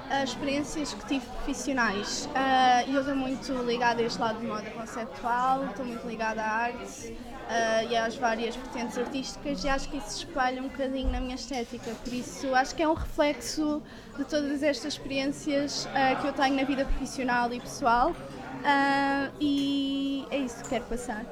as 0.09 0.29
experiências 0.29 0.93
que 0.93 1.05
tive 1.05 1.25
profissionais. 1.25 2.27
Uh, 2.27 2.91
eu 2.91 3.01
estou 3.01 3.15
muito 3.15 3.53
ligada 3.63 4.01
a 4.01 4.05
este 4.05 4.19
lado 4.19 4.39
de 4.39 4.47
moda 4.47 4.69
conceptual, 4.71 5.65
estou 5.65 5.85
muito 5.85 6.07
ligada 6.07 6.41
à 6.41 6.49
arte 6.49 7.17
uh, 7.47 7.89
e 7.89 7.95
às 7.95 8.15
várias 8.15 8.55
vertentes 8.55 8.97
artísticas 8.97 9.63
e 9.63 9.69
acho 9.69 9.89
que 9.89 9.97
isso 9.97 10.09
se 10.09 10.17
espalha 10.25 10.61
um 10.61 10.67
bocadinho 10.67 11.11
na 11.11 11.19
minha 11.19 11.35
estética. 11.35 11.91
Por 12.03 12.13
isso, 12.13 12.53
acho 12.53 12.75
que 12.75 12.83
é 12.83 12.87
um 12.87 12.93
reflexo 12.93 13.81
de 14.17 14.25
todas 14.25 14.61
estas 14.63 14.93
experiências 14.93 15.85
uh, 15.85 16.21
que 16.21 16.27
eu 16.27 16.33
tenho 16.33 16.55
na 16.55 16.63
vida 16.63 16.85
profissional 16.85 17.51
e 17.53 17.59
pessoal 17.59 18.13
e 19.39 20.25
é 20.29 20.37
isso 20.37 20.63
que 20.63 20.69
quero 20.69 20.85
passar. 20.85 21.25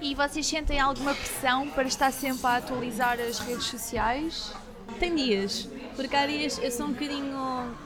E 0.00 0.14
vocês 0.14 0.46
sentem 0.46 0.80
alguma 0.80 1.14
pressão 1.14 1.68
para 1.70 1.84
estar 1.84 2.10
sempre 2.10 2.46
a 2.46 2.56
atualizar 2.56 3.20
as 3.20 3.38
redes 3.38 3.66
sociais? 3.66 4.52
Tem 4.98 5.14
dias, 5.14 5.68
porque 5.94 6.14
há 6.16 6.26
dias 6.26 6.58
eu 6.58 6.70
sou 6.70 6.86
um 6.86 6.92
bocadinho 6.92 7.76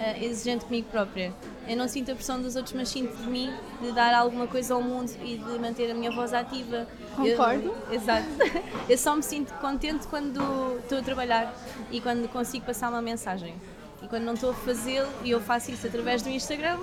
uh, 0.00 0.24
exigente 0.24 0.64
comigo 0.64 0.88
própria. 0.90 1.32
Eu 1.68 1.76
não 1.76 1.86
sinto 1.86 2.10
a 2.10 2.14
pressão 2.14 2.40
dos 2.40 2.56
outros, 2.56 2.74
mas 2.74 2.88
sinto 2.88 3.14
de 3.16 3.28
mim 3.28 3.52
de 3.80 3.92
dar 3.92 4.14
alguma 4.14 4.46
coisa 4.46 4.74
ao 4.74 4.82
mundo 4.82 5.12
e 5.22 5.36
de 5.36 5.58
manter 5.58 5.90
a 5.90 5.94
minha 5.94 6.10
voz 6.10 6.32
ativa. 6.32 6.88
Concordo. 7.14 7.74
Eu, 7.88 7.94
exato. 7.94 8.26
Eu 8.88 8.98
só 8.98 9.14
me 9.14 9.22
sinto 9.22 9.52
contente 9.54 10.06
quando 10.08 10.78
estou 10.78 10.98
a 10.98 11.02
trabalhar 11.02 11.54
e 11.90 12.00
quando 12.00 12.28
consigo 12.28 12.64
passar 12.64 12.88
uma 12.88 13.02
mensagem. 13.02 13.54
E 14.02 14.08
quando 14.08 14.24
não 14.24 14.34
estou 14.34 14.50
a 14.50 14.54
fazê-lo 14.54 15.08
e 15.22 15.30
eu 15.30 15.40
faço 15.42 15.70
isso 15.70 15.86
através 15.86 16.22
do 16.22 16.30
Instagram, 16.30 16.78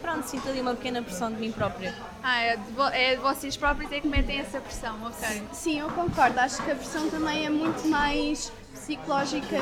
pronto, 0.00 0.24
sinto 0.24 0.48
ali 0.48 0.60
uma 0.60 0.74
pequena 0.74 1.02
pressão 1.02 1.30
de 1.30 1.38
mim 1.38 1.52
própria. 1.52 1.94
Ah, 2.22 2.40
é 2.40 2.56
de, 2.56 2.62
é 2.92 3.16
de 3.16 3.20
vocês 3.20 3.56
próprios 3.56 3.92
é 3.92 4.00
que 4.00 4.08
metem 4.08 4.40
essa 4.40 4.58
pressão, 4.58 4.96
ok. 5.04 5.42
Sim, 5.52 5.80
eu 5.80 5.88
concordo. 5.90 6.40
Acho 6.40 6.62
que 6.64 6.70
a 6.70 6.74
pressão 6.74 7.10
também 7.10 7.44
é 7.44 7.50
muito 7.50 7.86
mais 7.88 8.50
psicológica 8.86 9.58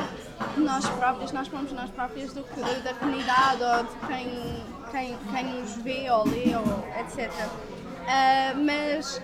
de 0.54 0.60
nós 0.60 0.86
próprios, 0.86 1.32
nós 1.32 1.48
pomos 1.48 1.72
nós 1.72 1.90
próprias 1.90 2.34
do 2.34 2.44
que 2.44 2.60
da 2.82 2.92
comunidade 2.92 3.62
ou 3.62 3.84
de 3.84 4.06
quem, 4.06 4.62
quem, 4.90 5.18
quem 5.32 5.60
nos 5.60 5.76
vê 5.76 6.10
ou 6.10 6.28
lê 6.28 6.54
ou 6.54 6.84
etc. 7.00 7.30
Uh, 7.32 8.62
mas 8.62 9.22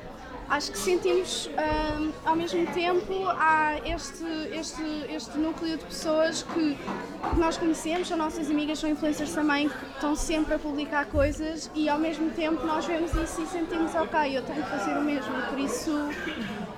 acho 0.48 0.72
que 0.72 0.78
sentimos 0.78 1.46
uh, 1.46 2.12
ao 2.24 2.34
mesmo 2.34 2.66
tempo 2.68 3.12
há 3.28 3.76
este, 3.84 4.24
este, 4.52 4.82
este 5.10 5.36
núcleo 5.36 5.76
de 5.76 5.84
pessoas 5.84 6.42
que, 6.44 6.76
que 6.76 7.38
nós 7.38 7.58
conhecemos, 7.58 8.08
são 8.08 8.16
nossas 8.16 8.50
amigas, 8.50 8.78
são 8.78 8.88
influencers 8.88 9.34
também, 9.34 9.68
que 9.68 9.84
estão 9.94 10.16
sempre 10.16 10.54
a 10.54 10.58
publicar 10.58 11.04
coisas 11.06 11.70
e 11.74 11.90
ao 11.90 11.98
mesmo 11.98 12.30
tempo 12.30 12.66
nós 12.66 12.86
vemos 12.86 13.12
isso 13.12 13.42
e 13.42 13.46
sentimos, 13.46 13.94
ok, 13.94 14.38
eu 14.38 14.42
tenho 14.42 14.62
que 14.62 14.70
fazer 14.70 14.96
o 14.96 15.02
mesmo. 15.02 15.30
Por 15.50 15.58
isso, 15.58 16.08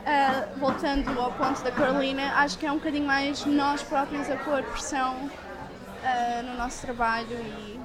uh, 0.02 0.58
voltando 0.58 1.18
ao 1.20 1.32
ponto 1.32 1.62
da 1.62 1.70
Carolina, 1.70 2.34
acho 2.36 2.58
que 2.58 2.66
é 2.66 2.72
um 2.72 2.76
bocadinho 2.76 3.06
mais 3.06 3.44
nós 3.44 3.82
próprios 3.82 4.28
a 4.30 4.36
pôr 4.36 4.62
pressão 4.62 5.14
uh, 5.14 6.42
no 6.44 6.56
nosso 6.56 6.82
trabalho 6.82 7.36
e 7.38 7.80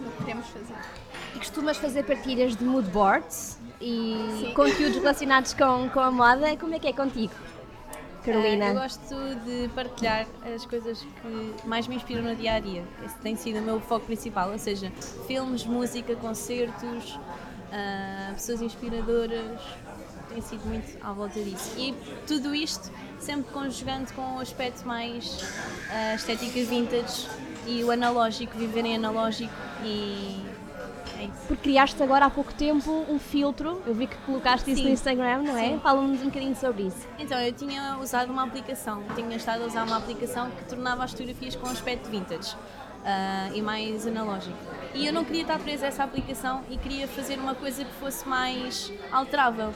no 0.00 0.10
que 0.12 0.24
queremos 0.24 0.46
fazer. 0.48 0.74
E 1.34 1.38
costumas 1.38 1.76
fazer 1.76 2.04
partilhas 2.04 2.56
de 2.56 2.64
mood 2.64 2.88
boards 2.90 3.58
e 3.80 4.16
Sim. 4.40 4.54
conteúdos 4.54 4.96
relacionados 4.96 5.54
com, 5.54 5.88
com 5.90 6.00
a 6.00 6.10
moda. 6.10 6.56
Como 6.56 6.74
é 6.74 6.78
que 6.78 6.88
é 6.88 6.92
contigo, 6.92 7.34
Carolina? 8.24 8.66
Eh, 8.66 8.70
eu 8.70 8.74
gosto 8.74 9.14
de 9.44 9.68
partilhar 9.74 10.26
as 10.54 10.64
coisas 10.64 11.00
que 11.00 11.66
mais 11.66 11.86
me 11.86 11.96
inspiram 11.96 12.22
no 12.22 12.34
dia 12.34 12.54
a 12.54 12.60
dia. 12.60 12.84
Esse 13.04 13.16
tem 13.18 13.36
sido 13.36 13.58
o 13.58 13.62
meu 13.62 13.80
foco 13.80 14.06
principal, 14.06 14.50
ou 14.50 14.58
seja, 14.58 14.90
filmes, 15.26 15.66
música, 15.66 16.16
concertos, 16.16 17.18
pessoas 18.34 18.62
inspiradoras. 18.62 19.60
Tem 20.36 20.42
sido 20.42 20.66
muito 20.66 20.98
à 21.02 21.14
volta 21.14 21.40
disso. 21.42 21.72
E 21.78 21.94
tudo 22.26 22.54
isto 22.54 22.92
sempre 23.18 23.50
conjugando 23.50 24.12
com 24.12 24.36
o 24.36 24.38
aspecto 24.38 24.86
mais 24.86 25.42
ah, 25.90 26.14
estética 26.14 26.62
vintage 26.62 27.26
e 27.66 27.82
o 27.82 27.90
analógico, 27.90 28.54
viver 28.58 28.84
em 28.84 28.96
analógico 28.96 29.54
e 29.82 30.38
é. 31.18 31.30
Porque 31.48 31.62
criaste 31.70 32.02
agora 32.02 32.26
há 32.26 32.30
pouco 32.30 32.52
tempo 32.52 33.06
um 33.08 33.18
filtro, 33.18 33.80
eu 33.86 33.94
vi 33.94 34.08
que 34.08 34.16
colocaste 34.26 34.70
isso 34.70 34.82
Sim. 34.82 34.88
no 34.88 34.92
Instagram, 34.92 35.42
não 35.44 35.56
é? 35.56 35.78
Fala-nos 35.78 36.20
um 36.20 36.26
bocadinho 36.26 36.54
sobre 36.54 36.82
isso. 36.82 37.08
Então, 37.18 37.40
eu 37.40 37.54
tinha 37.54 37.96
usado 37.96 38.30
uma 38.30 38.44
aplicação, 38.44 39.02
tinha 39.14 39.36
estado 39.38 39.62
a 39.62 39.66
usar 39.66 39.84
uma 39.84 39.96
aplicação 39.96 40.50
que 40.50 40.64
tornava 40.66 41.02
as 41.02 41.12
fotografias 41.12 41.56
com 41.56 41.66
aspecto 41.68 42.10
vintage 42.10 42.54
ah, 43.06 43.48
e 43.54 43.62
mais 43.62 44.06
analógico. 44.06 44.58
E 44.92 45.06
eu 45.06 45.14
não 45.14 45.24
queria 45.24 45.42
estar 45.42 45.58
presa 45.58 45.86
a 45.86 45.88
essa 45.88 46.04
aplicação 46.04 46.62
e 46.68 46.76
queria 46.76 47.08
fazer 47.08 47.38
uma 47.38 47.54
coisa 47.54 47.86
que 47.86 47.92
fosse 47.92 48.28
mais 48.28 48.92
alterável. 49.10 49.72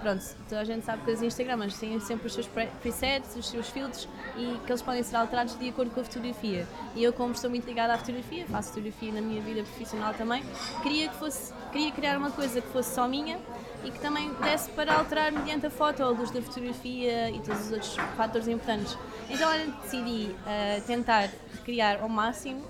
Pronto, 0.00 0.24
toda 0.48 0.60
a 0.60 0.64
gente 0.64 0.84
sabe 0.84 1.04
que 1.04 1.10
os 1.10 1.20
Instagrams 1.20 1.76
têm 1.76 1.98
sempre 1.98 2.28
os 2.28 2.32
seus 2.32 2.46
pre- 2.46 2.68
presets, 2.80 3.34
os 3.34 3.48
seus 3.48 3.68
filtros 3.68 4.08
e 4.36 4.56
que 4.64 4.70
eles 4.70 4.80
podem 4.80 5.02
ser 5.02 5.16
alterados 5.16 5.58
de 5.58 5.68
acordo 5.68 5.90
com 5.90 6.00
a 6.00 6.04
fotografia. 6.04 6.68
E 6.94 7.02
eu, 7.02 7.12
como 7.12 7.32
estou 7.32 7.50
muito 7.50 7.66
ligada 7.66 7.94
à 7.94 7.98
fotografia, 7.98 8.46
faço 8.46 8.68
fotografia 8.68 9.12
na 9.12 9.20
minha 9.20 9.42
vida 9.42 9.62
profissional 9.64 10.14
também, 10.14 10.44
queria, 10.84 11.08
que 11.08 11.16
fosse, 11.16 11.52
queria 11.72 11.90
criar 11.90 12.16
uma 12.16 12.30
coisa 12.30 12.60
que 12.60 12.68
fosse 12.68 12.94
só 12.94 13.08
minha 13.08 13.40
e 13.82 13.90
que 13.90 13.98
também 13.98 14.32
desse 14.34 14.70
para 14.70 14.94
alterar 14.94 15.32
mediante 15.32 15.66
a 15.66 15.70
foto, 15.70 16.00
a 16.00 16.08
luz 16.10 16.30
da 16.30 16.40
fotografia 16.42 17.30
e 17.30 17.40
todos 17.40 17.66
os 17.66 17.72
outros 17.72 17.96
fatores 18.16 18.46
importantes. 18.46 18.96
Então 19.28 19.50
decidi 19.82 20.34
ah, 20.46 20.80
tentar 20.86 21.28
criar 21.64 22.00
ao 22.00 22.08
máximo 22.08 22.64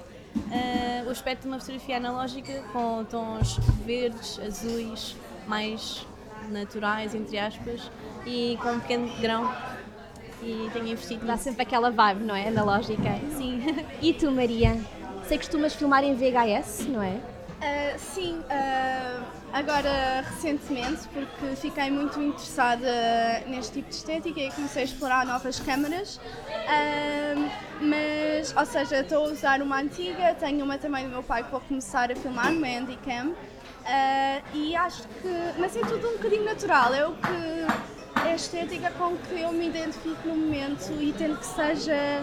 ah, 0.50 1.04
o 1.06 1.10
aspecto 1.10 1.42
de 1.42 1.48
uma 1.48 1.60
fotografia 1.60 1.98
analógica 1.98 2.62
com 2.72 3.04
tons 3.04 3.58
verdes, 3.84 4.38
azuis, 4.38 5.14
mais 5.46 6.06
naturais, 6.48 7.14
entre 7.14 7.38
aspas, 7.38 7.90
e 8.26 8.58
com 8.62 8.72
um 8.72 8.80
pequeno 8.80 9.08
grão. 9.20 9.52
E 10.42 10.70
tenho 10.72 10.86
investido 10.88 11.26
Dá 11.26 11.32
nisso. 11.32 11.44
sempre 11.44 11.62
aquela 11.62 11.90
vibe, 11.90 12.24
não 12.24 12.34
é? 12.34 12.48
Analógica. 12.48 13.18
Sim. 13.36 13.62
E 14.00 14.12
tu, 14.12 14.30
Maria? 14.30 14.76
Sei 15.26 15.36
que 15.36 15.44
costumas 15.44 15.74
filmar 15.74 16.04
em 16.04 16.14
VHS, 16.14 16.86
não 16.88 17.02
é? 17.02 17.20
Uh, 17.58 17.98
sim, 17.98 18.38
uh, 18.38 19.24
agora 19.52 20.20
recentemente, 20.30 21.08
porque 21.08 21.56
fiquei 21.56 21.90
muito 21.90 22.20
interessada 22.22 23.42
neste 23.48 23.72
tipo 23.72 23.88
de 23.88 23.96
estética 23.96 24.38
e 24.40 24.50
comecei 24.52 24.82
a 24.82 24.84
explorar 24.84 25.26
novas 25.26 25.58
câmaras. 25.58 26.16
Uh, 26.16 27.50
mas, 27.80 28.54
ou 28.56 28.64
seja, 28.64 29.00
estou 29.00 29.26
a 29.26 29.32
usar 29.32 29.60
uma 29.60 29.80
antiga, 29.80 30.34
tenho 30.34 30.64
uma 30.64 30.78
também 30.78 31.04
do 31.06 31.10
meu 31.10 31.22
pai 31.24 31.42
que 31.42 31.50
vou 31.50 31.60
começar 31.60 32.12
a 32.12 32.14
filmar, 32.14 32.52
uma 32.52 32.66
Handycam. 32.68 33.34
Uh, 33.88 34.42
e 34.54 34.76
acho 34.76 35.02
que, 35.22 35.28
mas 35.58 35.74
é 35.74 35.80
tudo 35.80 36.06
um 36.08 36.12
bocadinho 36.18 36.44
natural, 36.44 36.92
é 36.92 37.06
o 37.06 37.12
que 37.14 38.26
é 38.26 38.32
a 38.32 38.34
estética 38.34 38.90
com 38.90 39.16
que 39.16 39.40
eu 39.40 39.50
me 39.50 39.66
identifico 39.68 40.28
no 40.28 40.36
momento 40.36 40.92
e 41.00 41.10
tento 41.14 41.38
que 41.38 41.46
seja 41.46 42.22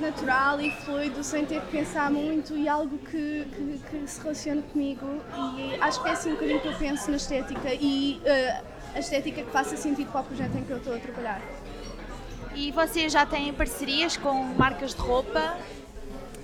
natural 0.00 0.60
e 0.60 0.72
fluido, 0.72 1.22
sem 1.22 1.46
ter 1.46 1.60
que 1.60 1.70
pensar 1.70 2.10
muito 2.10 2.56
e 2.56 2.68
algo 2.68 2.98
que, 2.98 3.46
que, 3.54 3.80
que 3.90 4.06
se 4.08 4.20
relacione 4.20 4.62
comigo. 4.62 5.06
E 5.56 5.80
acho 5.80 6.02
que 6.02 6.08
é 6.08 6.12
assim 6.12 6.30
um 6.30 6.34
bocadinho 6.34 6.60
que 6.60 6.66
eu 6.68 6.74
penso 6.78 7.08
na 7.12 7.16
estética 7.16 7.72
e 7.72 8.20
eh, 8.24 8.60
a 8.92 8.98
estética 8.98 9.44
que 9.44 9.50
faça 9.52 9.76
sentido 9.76 10.10
para 10.10 10.22
o 10.22 10.24
projeto 10.24 10.56
em 10.58 10.64
que 10.64 10.70
eu 10.72 10.78
estou 10.78 10.96
a 10.96 10.98
trabalhar. 10.98 11.40
E 12.56 12.72
vocês 12.72 13.12
já 13.12 13.24
têm 13.24 13.52
parcerias 13.54 14.16
com 14.16 14.32
marcas 14.58 14.94
de 14.94 15.00
roupa? 15.00 15.56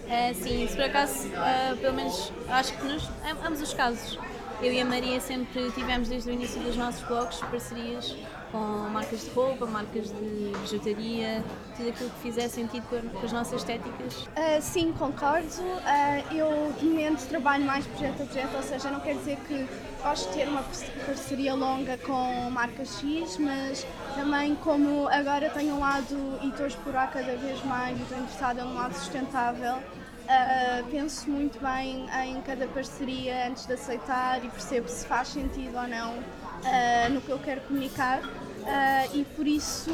É, 0.09 0.33
sim, 0.35 0.67
se 0.69 0.77
por 0.77 0.85
acaso, 0.85 1.29
ah, 1.37 1.75
pelo 1.81 1.95
menos 1.95 2.33
acho 2.49 2.73
que 2.77 2.85
nos 2.85 3.09
am- 3.29 3.47
ambos 3.47 3.61
os 3.63 3.75
casos, 3.75 4.17
eu 4.63 4.73
e 4.73 4.81
a 4.81 4.85
Maria 4.85 5.21
sempre 5.21 5.71
tivemos 5.73 6.09
desde 6.09 6.31
o 6.31 6.33
início 6.33 6.61
dos 6.61 6.77
nossos 6.77 7.03
blogs 7.05 7.39
parcerias 7.41 8.15
com 8.53 8.59
marcas 8.59 9.21
de 9.23 9.31
roupa, 9.31 9.65
marcas 9.65 10.11
de 10.11 10.53
bijutaria, 10.61 11.43
tudo 11.77 11.89
aquilo 11.89 12.11
que 12.11 12.19
fizer 12.21 12.49
sentido 12.49 12.85
com, 12.89 13.25
as 13.25 13.33
nossas 13.33 13.61
estéticas. 13.61 14.29
Ah, 14.35 14.61
sim, 14.61 14.93
concordo. 14.93 15.47
Ah, 15.85 16.21
eu 16.35 16.73
de 16.79 16.85
momento 16.85 17.27
trabalho 17.29 17.65
mais 17.65 17.87
projeto 17.87 18.23
a 18.23 18.27
projeto, 18.27 18.55
ou 18.57 18.63
seja, 18.63 18.91
não 18.91 19.01
quer 19.01 19.15
dizer 19.15 19.39
que 19.47 19.67
gosto 20.03 20.29
de 20.31 20.39
ter 20.39 20.49
uma 20.49 20.63
par- 20.63 21.07
parceria 21.07 21.55
longa 21.55 21.97
com 21.99 22.51
marca 22.51 22.85
X, 22.85 23.39
mas 23.39 23.87
também 24.17 24.57
como 24.57 25.09
agora 25.09 25.49
tenho 25.51 25.77
um 25.77 25.81
lado 25.81 26.39
e 26.43 26.49
estou 26.49 26.65
a 26.65 26.69
explorar 26.69 27.11
cada 27.13 27.37
vez 27.37 27.63
mais 27.65 27.99
e 27.99 28.03
estou 28.03 28.19
interessada 28.19 28.65
num 28.65 28.75
lado 28.75 28.95
sustentável. 28.95 29.77
Ah, 30.33 30.85
penso 30.89 31.29
muito 31.29 31.59
bem 31.59 32.07
em 32.25 32.41
cada 32.43 32.69
parceria 32.69 33.49
antes 33.49 33.67
de 33.67 33.73
aceitar 33.73 34.45
e 34.45 34.49
percebo 34.49 34.89
se 34.89 35.05
faz 35.05 35.29
sentido 35.29 35.77
ou 35.77 35.89
não 35.89 36.23
ah, 36.65 37.09
no 37.09 37.21
que 37.21 37.31
eu 37.31 37.39
quero 37.41 37.61
comunicar. 37.63 38.21
Ah, 38.65 39.07
e 39.13 39.25
por 39.25 39.47
isso 39.47 39.91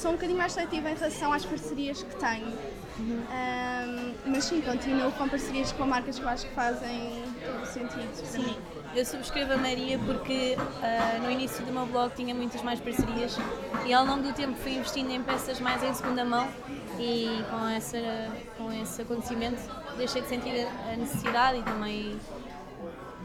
sou 0.00 0.10
um 0.10 0.14
bocadinho 0.14 0.38
mais 0.38 0.52
seletiva 0.52 0.90
em 0.90 0.94
relação 0.94 1.32
às 1.32 1.44
parcerias 1.44 2.02
que 2.02 2.14
tenho. 2.14 2.52
Ah, 3.30 4.12
mas 4.26 4.44
sim, 4.44 4.60
continuo 4.60 5.10
com 5.12 5.28
parcerias 5.28 5.72
com 5.72 5.84
marcas 5.84 6.18
que 6.18 6.24
eu 6.24 6.28
acho 6.28 6.46
que 6.46 6.54
fazem 6.54 7.22
todo 7.44 7.66
sentido 7.66 8.30
para 8.30 8.40
mim. 8.40 8.56
Eu 8.94 9.04
subscrevo 9.04 9.52
a 9.52 9.56
Maria 9.56 9.98
porque 9.98 10.56
ah, 10.82 11.18
no 11.22 11.30
início 11.30 11.64
do 11.64 11.72
meu 11.72 11.86
blog 11.86 12.12
tinha 12.14 12.34
muitas 12.34 12.62
mais 12.62 12.80
parcerias 12.80 13.36
e 13.86 13.92
ao 13.92 14.04
longo 14.04 14.22
do 14.22 14.32
tempo 14.32 14.56
fui 14.56 14.74
investindo 14.76 15.10
em 15.10 15.22
peças 15.22 15.60
mais 15.60 15.82
em 15.82 15.92
segunda 15.94 16.24
mão 16.24 16.48
e 16.98 17.44
com, 17.50 17.68
essa, 17.68 17.98
com 18.56 18.72
esse 18.72 19.02
acontecimento 19.02 19.60
deixei 19.96 20.22
de 20.22 20.28
sentir 20.28 20.66
a- 20.66 20.96
necessidade 20.96 21.58
e 21.58 21.62
também 21.62 22.18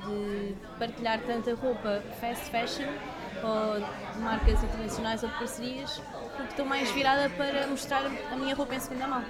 de 0.06 0.56
partilhar 0.78 1.20
tanta 1.22 1.54
roupa 1.56 2.02
fast 2.20 2.46
fashion 2.50 2.88
ou 3.44 3.80
de 4.14 4.20
marcas 4.20 4.64
internacionais 4.64 5.24
ou 5.24 5.30
de 5.30 5.36
parcerias 5.38 6.02
porque 6.36 6.50
estou 6.52 6.66
mais 6.66 6.90
virada 6.92 7.30
para 7.36 7.68
mostrar 7.68 8.02
a 8.32 8.36
minha 8.36 8.56
roupa 8.56 8.74
em 8.74 8.80
segunda 8.80 9.08
mão. 9.08 9.24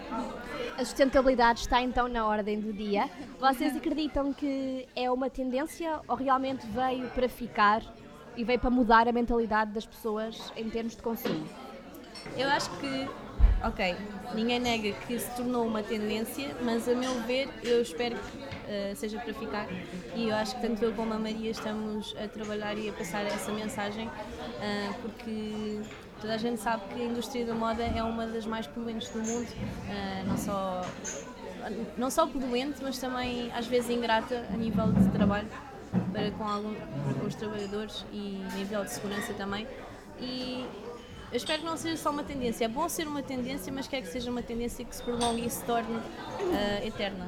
A 0.78 0.86
sustentabilidade 0.86 1.60
está 1.60 1.82
então 1.82 2.08
na 2.08 2.26
ordem 2.26 2.62
do 2.62 2.72
dia. 2.72 3.10
Vocês 3.40 3.76
acreditam 3.76 4.32
que 4.32 4.88
é 4.96 5.12
uma 5.12 5.30
tendência 5.30 6.00
ou 6.08 6.16
realmente 6.16 6.66
veio 6.68 7.10
para 7.10 7.28
ficar 7.28 7.82
e 8.38 8.44
veio 8.46 8.58
para 8.58 8.70
mudar 8.70 9.06
a 9.08 9.12
mentalidade 9.12 9.72
das 9.72 9.86
pessoas 9.86 10.52
em 10.56 10.70
termos 10.70 10.96
de 10.96 11.02
consumo? 11.04 11.46
Eu 12.38 12.48
acho 12.50 12.70
que, 12.80 13.10
ok, 13.64 13.96
ninguém 14.36 14.60
nega 14.60 14.92
que 14.92 15.18
se 15.18 15.30
tornou 15.36 15.66
uma 15.66 15.82
tendência, 15.82 16.56
mas 16.62 16.88
a 16.88 16.94
meu 16.94 17.14
ver, 17.22 17.50
eu 17.64 17.82
espero 17.82 18.16
que 18.16 18.44
eh, 18.68 18.94
seja 18.96 19.20
para 19.20 19.34
ficar. 19.34 19.68
E 20.16 20.30
eu 20.30 20.36
acho 20.36 20.56
que 20.56 20.62
tanto 20.62 20.84
eu 20.84 20.94
como 20.94 21.14
a 21.14 21.20
Maria 21.20 21.52
estamos 21.52 22.16
a 22.22 22.28
trabalhar 22.28 22.78
e 22.78 22.90
a 22.90 22.94
passar 22.94 23.26
essa 23.26 23.52
mensagem, 23.52 24.10
eh, 24.62 24.90
porque 25.02 25.82
toda 26.20 26.34
a 26.34 26.38
gente 26.38 26.60
sabe 26.62 26.84
que 26.94 27.02
a 27.02 27.06
indústria 27.06 27.46
da 27.46 27.54
moda 27.54 27.84
é 27.84 28.04
uma 28.04 28.28
das 28.28 28.46
mais 28.46 28.68
poluentes 28.68 29.10
do 29.10 29.20
mundo, 29.20 29.48
eh, 29.90 30.24
não 30.26 30.38
só. 30.38 30.82
Não 31.98 32.12
só 32.12 32.28
poluente, 32.28 32.84
mas 32.84 32.98
também 32.98 33.50
às 33.54 33.66
vezes 33.68 33.90
ingrata 33.90 34.46
a 34.54 34.58
nível 34.58 34.92
de 34.92 35.10
trabalho 35.12 35.48
para 36.12 36.30
com, 36.32 36.44
algum, 36.44 36.76
com 36.76 37.26
os 37.26 37.36
trabalhadores 37.36 38.06
e 38.12 38.44
nível 38.56 38.84
de 38.84 38.92
segurança 38.92 39.34
também. 39.34 39.66
E 40.20 40.66
eu 41.34 41.38
espero 41.38 41.62
que 41.62 41.66
não 41.66 41.76
seja 41.76 41.98
só 41.98 42.12
uma 42.12 42.24
tendência. 42.24 42.66
É 42.66 42.68
bom 42.68 42.88
ser 42.88 43.08
uma 43.08 43.24
tendência, 43.24 43.74
mas 43.74 43.88
quero 43.88 44.04
que 44.04 44.10
seja 44.10 44.30
uma 44.30 44.44
tendência 44.44 44.86
que 44.86 44.96
se 44.96 45.02
prolongue 45.02 45.48
e 45.48 45.50
se 45.50 45.66
torne 45.66 46.00
ah, 46.00 46.86
eterna. 46.86 47.28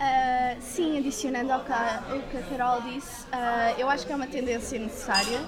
Ah, 0.00 0.56
sim, 0.60 0.98
adicionando 0.98 1.52
ao 1.52 1.62
que 1.62 1.72
a, 1.72 2.02
que 2.28 2.36
a 2.36 2.42
Carol 2.42 2.82
disse, 2.82 3.24
ah, 3.30 3.74
eu 3.78 3.88
acho 3.88 4.04
que 4.04 4.12
é 4.12 4.16
uma 4.16 4.26
tendência 4.26 4.76
necessária, 4.80 5.38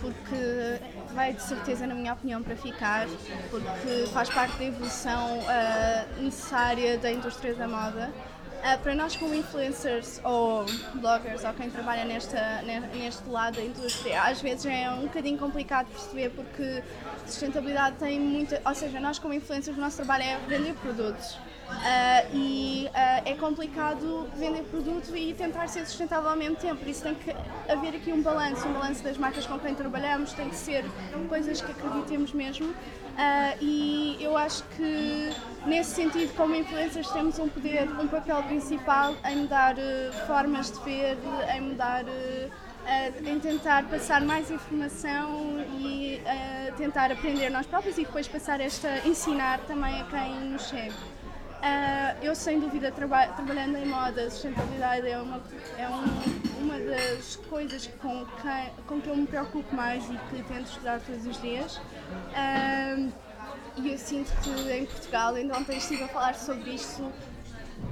porque 0.00 0.80
vai 1.14 1.32
de 1.32 1.42
certeza, 1.42 1.86
na 1.86 1.94
minha 1.94 2.12
opinião, 2.12 2.42
para 2.42 2.56
ficar, 2.56 3.06
porque 3.50 4.08
faz 4.12 4.28
parte 4.28 4.56
da 4.58 4.64
evolução 4.64 5.38
necessária 6.18 6.98
da 6.98 7.12
indústria 7.12 7.54
da 7.54 7.68
moda. 7.68 8.12
Uh, 8.56 8.78
para 8.82 8.94
nós 8.94 9.14
como 9.14 9.34
influencers 9.34 10.20
ou 10.24 10.64
bloggers 10.94 11.44
ou 11.44 11.52
quem 11.52 11.70
trabalha 11.70 12.04
nesta, 12.04 12.62
neste 12.62 13.28
lado 13.28 13.56
da 13.56 13.62
indústria, 13.62 14.22
às 14.22 14.40
vezes 14.40 14.66
é 14.66 14.90
um 14.90 15.02
bocadinho 15.02 15.38
complicado 15.38 15.86
perceber 15.86 16.30
porque 16.30 16.82
sustentabilidade 17.26 17.96
tem 17.96 18.18
muita. 18.18 18.60
Ou 18.64 18.74
seja, 18.74 18.98
nós 18.98 19.18
como 19.18 19.34
influencers, 19.34 19.76
o 19.76 19.80
nosso 19.80 19.96
trabalho 19.96 20.24
é 20.24 20.38
vender 20.48 20.74
produtos. 20.74 21.38
Uh, 21.66 22.36
e 22.36 22.86
uh, 22.86 23.22
é 23.24 23.34
complicado 23.34 24.28
vender 24.36 24.62
produto 24.64 25.16
e 25.16 25.34
tentar 25.34 25.66
ser 25.68 25.84
sustentável 25.84 26.30
ao 26.30 26.36
mesmo 26.36 26.56
tempo, 26.56 26.76
por 26.76 26.88
isso 26.88 27.02
tem 27.02 27.14
que 27.14 27.30
haver 27.68 27.96
aqui 27.96 28.12
um 28.12 28.22
balanço, 28.22 28.66
um 28.68 28.72
balanço 28.72 29.02
das 29.02 29.18
marcas 29.18 29.46
com 29.46 29.58
quem 29.58 29.74
trabalhamos, 29.74 30.32
tem 30.32 30.48
que 30.48 30.56
ser 30.56 30.84
coisas 31.28 31.60
que 31.60 31.70
acreditemos 31.72 32.32
mesmo. 32.32 32.68
Uh, 32.68 32.74
e 33.60 34.16
eu 34.20 34.36
acho 34.36 34.62
que 34.76 35.30
nesse 35.66 35.90
sentido, 35.94 36.34
como 36.36 36.54
influencers, 36.54 37.08
temos 37.10 37.38
um 37.38 37.48
poder, 37.48 37.88
um 38.00 38.06
papel 38.06 38.42
principal 38.44 39.14
em 39.24 39.36
mudar 39.36 39.74
formas 40.26 40.70
de 40.70 40.78
ver, 40.84 41.18
em 41.54 41.60
mudar. 41.60 42.04
em 43.26 43.40
tentar 43.40 43.82
passar 43.88 44.20
mais 44.20 44.48
informação 44.48 45.58
e 45.80 46.22
tentar 46.76 47.10
aprender 47.10 47.50
nós 47.50 47.66
próprios 47.66 47.98
e 47.98 48.04
depois 48.04 48.28
passar 48.28 48.60
esta, 48.60 48.88
ensinar 49.04 49.58
também 49.66 50.00
a 50.00 50.04
quem 50.04 50.34
nos 50.50 50.68
segue. 50.68 50.94
Uh, 51.56 52.22
eu, 52.22 52.34
sem 52.34 52.60
dúvida, 52.60 52.92
traba 52.92 53.26
trabalhando 53.28 53.76
em 53.76 53.86
moda, 53.86 54.30
sustentabilidade 54.30 55.08
é 55.08 55.18
uma, 55.18 55.40
é 55.78 55.88
um, 55.88 56.62
uma 56.62 56.78
das 56.78 57.36
coisas 57.36 57.86
com 58.00 58.24
que, 58.26 58.82
com 58.86 59.00
que 59.00 59.08
eu 59.08 59.16
me 59.16 59.26
preocupo 59.26 59.74
mais 59.74 60.04
e 60.04 60.16
que 60.28 60.42
tento 60.42 60.66
estudar 60.66 61.00
todos 61.00 61.26
os 61.26 61.40
dias. 61.40 61.76
Uh, 61.76 63.12
e 63.78 63.92
eu 63.92 63.98
sinto 63.98 64.32
que 64.40 64.72
em 64.72 64.86
Portugal, 64.86 65.34
ainda 65.34 65.56
ontem 65.56 65.76
estive 65.78 66.04
a 66.04 66.08
falar 66.08 66.34
sobre 66.34 66.70
isto, 66.70 67.10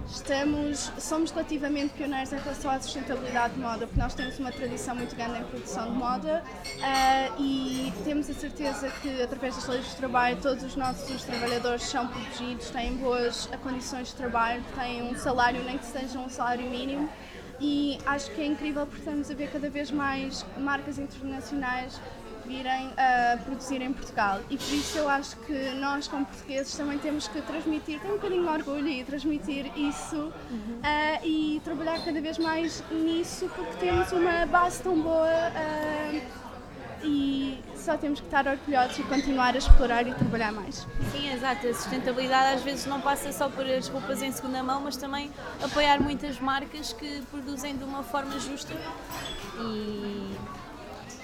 Estamos, 0.06 0.92
somos 0.98 1.30
relativamente 1.30 1.94
pioneiros 1.94 2.32
em 2.32 2.36
relação 2.36 2.70
à 2.70 2.80
sustentabilidade 2.80 3.54
de 3.54 3.60
moda, 3.60 3.86
porque 3.86 4.00
nós 4.00 4.14
temos 4.14 4.38
uma 4.38 4.52
tradição 4.52 4.94
muito 4.94 5.14
grande 5.16 5.40
em 5.40 5.44
produção 5.44 5.90
de 5.90 5.96
moda 5.96 6.42
uh, 6.44 7.42
e 7.42 7.92
temos 8.04 8.28
a 8.30 8.34
certeza 8.34 8.88
que, 9.02 9.22
através 9.22 9.56
das 9.56 9.66
leis 9.66 9.86
de 9.86 9.96
trabalho, 9.96 10.38
todos 10.40 10.62
os 10.62 10.76
nossos 10.76 11.24
trabalhadores 11.24 11.82
são 11.82 12.06
protegidos, 12.06 12.70
têm 12.70 12.94
boas 12.96 13.46
condições 13.62 14.08
de 14.08 14.14
trabalho, 14.14 14.62
têm 14.74 15.02
um 15.02 15.16
salário, 15.16 15.62
nem 15.64 15.78
que 15.78 15.86
seja 15.86 16.18
um 16.18 16.28
salário 16.28 16.68
mínimo. 16.70 17.08
E 17.60 17.98
acho 18.04 18.30
que 18.32 18.40
é 18.40 18.46
incrível 18.46 18.86
porque 18.86 19.00
estamos 19.00 19.30
a 19.30 19.34
ver 19.34 19.50
cada 19.50 19.70
vez 19.70 19.90
mais 19.90 20.44
marcas 20.58 20.98
internacionais 20.98 22.00
virem 22.46 22.90
a 22.96 23.36
produzir 23.38 23.80
em 23.82 23.92
Portugal. 23.92 24.40
E 24.50 24.56
por 24.56 24.72
isso 24.72 24.98
eu 24.98 25.08
acho 25.08 25.36
que 25.38 25.70
nós, 25.80 26.08
como 26.08 26.24
portugueses, 26.26 26.74
também 26.76 26.98
temos 26.98 27.28
que 27.28 27.40
transmitir, 27.42 28.00
ter 28.00 28.08
um 28.08 28.12
bocadinho 28.12 28.42
de 28.42 28.48
orgulho 28.48 28.88
e 28.88 29.04
transmitir 29.04 29.70
isso 29.76 30.16
uhum. 30.16 30.78
uh, 30.78 31.26
e 31.26 31.60
trabalhar 31.64 32.04
cada 32.04 32.20
vez 32.20 32.38
mais 32.38 32.82
nisso, 32.90 33.50
porque 33.54 33.76
temos 33.78 34.12
uma 34.12 34.46
base 34.46 34.82
tão 34.82 35.00
boa 35.00 35.28
uh, 35.28 36.44
e 37.02 37.62
só 37.76 37.98
temos 37.98 38.18
que 38.18 38.26
estar 38.26 38.46
orgulhosos 38.46 38.98
e 38.98 39.02
continuar 39.02 39.54
a 39.54 39.58
explorar 39.58 40.06
e 40.06 40.14
trabalhar 40.14 40.52
mais. 40.52 40.86
Sim, 41.12 41.32
exato. 41.32 41.66
A 41.66 41.74
sustentabilidade 41.74 42.54
às 42.54 42.62
vezes 42.62 42.86
não 42.86 43.00
passa 43.00 43.30
só 43.30 43.48
por 43.48 43.66
as 43.66 43.88
roupas 43.88 44.22
em 44.22 44.32
segunda 44.32 44.62
mão, 44.62 44.80
mas 44.80 44.96
também 44.96 45.30
apoiar 45.62 46.00
muitas 46.00 46.40
marcas 46.40 46.92
que 46.94 47.22
produzem 47.30 47.76
de 47.76 47.84
uma 47.84 48.02
forma 48.02 48.38
justa 48.40 48.72
e 49.60 50.34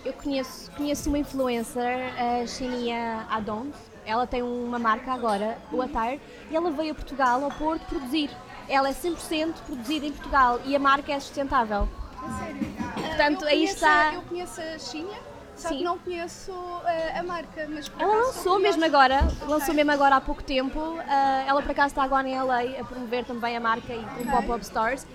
eu 0.05 0.13
conheço, 0.13 0.71
conheço 0.73 1.09
uma 1.09 1.19
influencer, 1.19 2.13
a 2.19 2.47
Xenia 2.47 3.27
Adons. 3.31 3.75
Ela 4.05 4.27
tem 4.27 4.43
uma 4.43 4.79
marca 4.79 5.13
agora, 5.13 5.59
o 5.71 5.83
Attire, 5.83 6.21
e 6.51 6.57
ela 6.57 6.71
veio 6.71 6.93
a 6.93 6.95
Portugal, 6.95 7.45
ao 7.45 7.51
Porto, 7.51 7.85
produzir. 7.87 8.31
Ela 8.69 8.89
é 8.89 8.93
100% 8.93 9.55
produzida 9.67 10.07
em 10.07 10.13
Portugal 10.13 10.61
e 10.65 10.75
a 10.75 10.79
marca 10.79 11.13
é 11.13 11.21
sustentável. 11.21 11.89
A 12.17 12.39
sério? 12.39 12.67
Portanto, 12.95 13.45
aí 13.45 13.65
está. 13.65 14.15
Eu 14.15 14.23
conheço 14.23 14.61
a 14.61 14.79
Xenia, 14.79 15.19
só 15.55 15.69
Sim. 15.69 15.79
que 15.79 15.85
não 15.85 15.99
conheço 15.99 16.53
uh, 16.53 17.19
a 17.19 17.23
marca, 17.23 17.69
mas 17.69 17.91
Ela 17.99 18.17
lançou 18.17 18.59
mesmo 18.59 18.85
agora, 18.85 19.21
okay. 19.25 19.49
lançou 19.49 19.75
mesmo 19.75 19.93
agora 19.93 20.17
há 20.17 20.21
pouco 20.21 20.43
tempo. 20.43 20.79
Uh, 20.79 21.03
ela 21.47 21.61
por 21.61 21.71
acaso 21.71 21.89
está 21.89 22.03
agora 22.03 22.27
em 22.27 22.41
LA 22.41 22.81
a 22.81 22.85
promover 22.85 23.25
também 23.27 23.57
a 23.57 23.61
marca 23.61 23.93
e 23.93 24.03
com 24.03 24.23
okay. 24.23 24.33
pop-up 24.33 24.65
stores. 24.65 25.07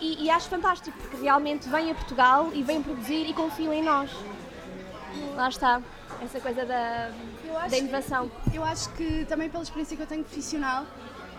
E, 0.00 0.24
e, 0.24 0.30
acho 0.30 0.48
fantástico, 0.48 0.96
porque 0.98 1.16
realmente 1.16 1.68
vem 1.68 1.90
a 1.90 1.94
Portugal 1.94 2.50
e 2.52 2.62
vem 2.62 2.82
produzir 2.82 3.28
e 3.28 3.34
confiam 3.34 3.72
em 3.72 3.82
nós. 3.82 4.10
Lá 5.34 5.48
está, 5.48 5.82
essa 6.22 6.40
coisa 6.40 6.64
da, 6.64 7.10
da 7.68 7.76
inovação. 7.76 8.30
Que, 8.50 8.56
eu 8.56 8.64
acho 8.64 8.90
que 8.94 9.24
também 9.24 9.48
pela 9.48 9.62
experiência 9.62 9.96
que 9.96 10.02
eu 10.02 10.06
tenho 10.06 10.22
profissional, 10.22 10.86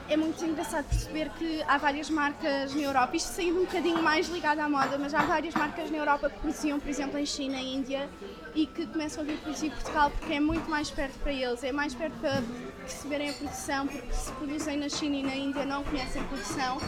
é 0.09 0.17
muito 0.17 0.43
engraçado 0.43 0.85
perceber 0.85 1.29
que 1.37 1.61
há 1.67 1.77
várias 1.77 2.09
marcas 2.09 2.73
na 2.73 2.81
Europa, 2.81 3.15
isto 3.15 3.27
saindo 3.27 3.59
um 3.59 3.65
bocadinho 3.65 4.01
mais 4.01 4.27
ligado 4.27 4.59
à 4.59 4.67
moda, 4.67 4.97
mas 4.97 5.13
há 5.13 5.21
várias 5.21 5.53
marcas 5.53 5.91
na 5.91 5.97
Europa 5.97 6.29
que 6.31 6.39
produziam, 6.39 6.79
por 6.79 6.89
exemplo, 6.89 7.19
em 7.19 7.25
China 7.27 7.61
e 7.61 7.75
Índia 7.75 8.09
e 8.55 8.65
que 8.65 8.87
começam 8.87 9.23
a 9.23 9.25
vir 9.27 9.37
produzir 9.37 9.69
Portugal 9.69 10.09
porque 10.09 10.33
é 10.33 10.39
muito 10.39 10.67
mais 10.67 10.89
perto 10.89 11.17
para 11.19 11.31
eles, 11.31 11.63
é 11.63 11.71
mais 11.71 11.93
perto 11.93 12.17
para 12.19 12.41
perceberem 12.89 13.29
a 13.29 13.33
produção, 13.33 13.87
porque 13.87 14.13
se 14.13 14.31
produzem 14.31 14.77
na 14.77 14.89
China 14.89 15.15
e 15.15 15.23
na 15.23 15.35
Índia 15.35 15.65
não 15.65 15.83
conhecem 15.83 16.21
a 16.21 16.25
produção 16.25 16.77
uh, 16.77 16.81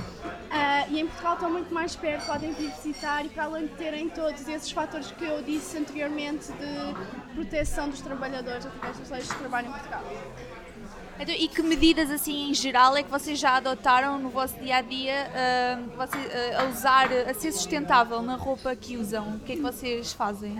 e 0.89 0.99
em 0.99 1.07
Portugal 1.07 1.33
estão 1.35 1.51
muito 1.51 1.73
mais 1.73 1.95
perto, 1.95 2.25
podem 2.25 2.51
vir 2.53 2.71
visitar 2.71 3.23
e 3.25 3.29
para 3.29 3.43
além 3.43 3.67
de 3.67 3.75
terem 3.75 4.09
todos 4.09 4.47
esses 4.47 4.71
fatores 4.71 5.11
que 5.11 5.23
eu 5.23 5.41
disse 5.43 5.77
anteriormente 5.77 6.51
de 6.53 7.35
proteção 7.35 7.89
dos 7.89 8.01
trabalhadores 8.01 8.65
através 8.65 8.99
das 8.99 9.09
leis 9.09 9.27
de 9.27 9.35
trabalho 9.35 9.67
em 9.69 9.71
Portugal. 9.71 10.03
Então, 11.19 11.35
e 11.35 11.47
que 11.47 11.61
medidas 11.61 12.09
assim 12.09 12.49
em 12.49 12.53
geral 12.53 12.97
é 12.97 13.03
que 13.03 13.11
vocês 13.11 13.37
já 13.37 13.57
adotaram 13.57 14.17
no 14.17 14.29
vosso 14.29 14.59
dia 14.59 14.77
a 14.77 14.81
dia 14.81 15.29
uh, 15.29 15.95
você, 15.95 16.17
uh, 16.17 16.61
a 16.61 16.63
usar, 16.65 17.11
a 17.29 17.33
ser 17.35 17.51
sustentável 17.51 18.23
na 18.23 18.35
roupa 18.35 18.75
que 18.75 18.97
usam? 18.97 19.35
O 19.35 19.39
que 19.39 19.53
é 19.53 19.55
que 19.55 19.61
vocês 19.61 20.13
fazem? 20.13 20.57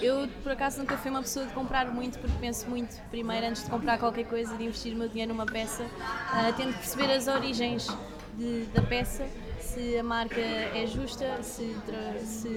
Uh, 0.00 0.04
eu 0.04 0.28
por 0.42 0.52
acaso 0.52 0.78
nunca 0.78 0.96
fui 0.96 1.10
uma 1.10 1.22
pessoa 1.22 1.46
de 1.46 1.52
comprar 1.52 1.86
muito 1.86 2.18
porque 2.18 2.36
penso 2.40 2.68
muito 2.68 3.00
primeiro 3.10 3.46
antes 3.46 3.64
de 3.64 3.70
comprar 3.70 3.98
qualquer 3.98 4.24
coisa 4.24 4.56
de 4.56 4.64
investir 4.64 4.94
o 4.94 4.96
meu 4.96 5.08
dinheiro 5.08 5.32
numa 5.32 5.46
peça, 5.46 5.82
uh, 5.82 6.52
tento 6.56 6.74
perceber 6.76 7.12
as 7.12 7.28
origens 7.28 7.88
de, 8.36 8.64
da 8.74 8.82
peça 8.82 9.26
se 9.72 9.96
a 9.96 10.02
marca 10.02 10.40
é 10.40 10.86
justa, 10.86 11.42
se, 11.42 11.74
se, 12.24 12.48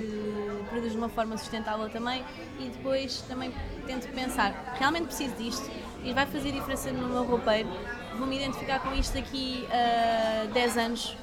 produz 0.69 0.91
de 0.91 0.98
uma 0.98 1.08
forma 1.08 1.38
sustentável 1.38 1.89
também 1.89 2.24
e 2.60 2.67
depois 2.67 3.21
também 3.21 3.54
tento 3.86 4.08
pensar, 4.10 4.76
realmente 4.78 5.06
preciso 5.06 5.34
disto, 5.36 5.69
e 6.04 6.12
vai 6.13 6.26
fazer 6.26 6.52
diferença 6.52 6.91
no 6.91 7.08
meu 7.08 7.24
roupeiro, 7.24 7.69
vou-me 8.17 8.36
identificar 8.36 8.80
com 8.80 8.93
isto 8.93 9.13
daqui 9.13 9.65
a 9.71 10.45
10 10.52 10.78
anos. 10.78 11.17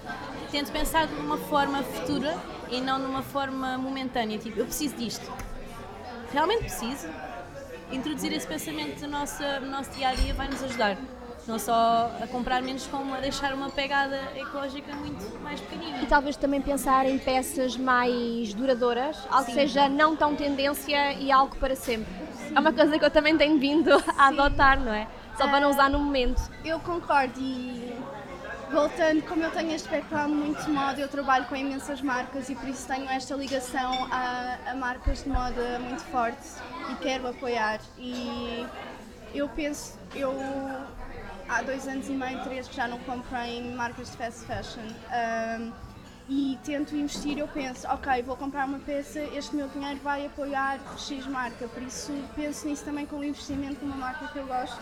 Tento 0.50 0.72
pensar 0.72 1.06
de 1.06 1.14
uma 1.14 1.36
forma 1.36 1.82
futura 1.82 2.36
e 2.70 2.80
não 2.80 2.98
numa 2.98 3.22
forma 3.22 3.76
momentânea, 3.76 4.38
tipo, 4.38 4.58
eu 4.58 4.64
preciso 4.64 4.96
disto. 4.96 5.30
Realmente 6.32 6.60
preciso. 6.60 7.08
Introduzir 7.90 8.32
esse 8.32 8.46
pensamento 8.46 9.00
no 9.02 9.08
nosso, 9.08 9.42
no 9.60 9.70
nosso 9.70 9.90
dia 9.90 10.08
a 10.08 10.14
dia 10.14 10.32
vai 10.34 10.48
nos 10.48 10.62
ajudar. 10.62 10.96
Não 11.46 11.58
só 11.58 12.10
a 12.22 12.26
comprar 12.28 12.62
menos, 12.62 12.86
como 12.86 13.14
a 13.14 13.18
deixar 13.18 13.52
uma 13.52 13.68
pegada 13.68 14.16
ecológica 14.36 14.94
muito 14.94 15.40
mais 15.42 15.60
pequenina. 15.60 16.00
E 16.00 16.06
talvez 16.06 16.36
também 16.36 16.62
pensar 16.62 17.04
em 17.04 17.18
peças 17.18 17.76
mais 17.76 18.54
duradouras, 18.54 19.18
algo 19.28 19.46
Sim. 19.46 19.46
que 19.46 19.52
seja 19.52 19.88
não 19.88 20.14
tão 20.14 20.36
tendência 20.36 21.14
e 21.14 21.32
algo 21.32 21.56
para 21.56 21.74
sempre 21.74 22.22
é 22.54 22.60
uma 22.60 22.72
coisa 22.72 22.98
que 22.98 23.04
eu 23.04 23.10
também 23.10 23.36
tenho 23.36 23.58
vindo 23.58 23.90
a 24.16 24.28
adotar, 24.28 24.78
não 24.78 24.92
é? 24.92 25.06
Só 25.36 25.48
para 25.48 25.60
não 25.60 25.70
usar 25.70 25.88
no 25.88 25.98
momento. 25.98 26.42
Eu 26.64 26.78
concordo 26.80 27.40
e 27.40 27.94
voltando, 28.72 29.22
como 29.28 29.42
eu 29.44 29.50
tenho 29.50 29.72
este 29.72 29.88
background 29.88 30.32
muito 30.32 30.64
de 30.64 30.70
moda, 30.70 30.98
eu 30.98 31.08
trabalho 31.08 31.44
com 31.44 31.54
imensas 31.54 32.00
marcas 32.00 32.48
e 32.48 32.54
por 32.54 32.68
isso 32.68 32.88
tenho 32.88 33.08
esta 33.10 33.34
ligação 33.34 34.08
a, 34.10 34.58
a 34.70 34.74
marcas 34.74 35.22
de 35.22 35.28
moda 35.28 35.78
muito 35.78 36.02
forte 36.04 36.48
e 36.90 36.96
quero 36.96 37.28
apoiar. 37.28 37.80
E 37.98 38.66
eu 39.34 39.46
penso, 39.50 39.98
eu 40.14 40.34
há 41.48 41.62
dois 41.62 41.86
anos 41.86 42.08
e 42.08 42.12
meio, 42.12 42.42
três 42.44 42.66
que 42.66 42.74
já 42.74 42.88
não 42.88 42.98
comprei 43.00 43.58
em 43.58 43.74
marcas 43.74 44.10
de 44.10 44.16
fast 44.16 44.46
fashion. 44.46 44.82
Um, 44.82 45.72
e 46.28 46.58
tento 46.64 46.96
investir, 46.96 47.36
eu 47.36 47.48
penso, 47.48 47.86
ok, 47.88 48.22
vou 48.22 48.36
comprar 48.36 48.64
uma 48.66 48.78
peça, 48.78 49.20
este 49.34 49.54
meu 49.54 49.68
dinheiro 49.68 50.00
vai 50.02 50.24
apoiar 50.24 50.78
X 50.96 51.26
marca, 51.26 51.68
por 51.68 51.82
isso 51.82 52.12
penso 52.34 52.66
nisso 52.66 52.84
também 52.84 53.04
como 53.04 53.22
investimento 53.22 53.84
numa 53.84 53.96
marca 53.96 54.28
que 54.28 54.38
eu 54.38 54.46
gosto. 54.46 54.80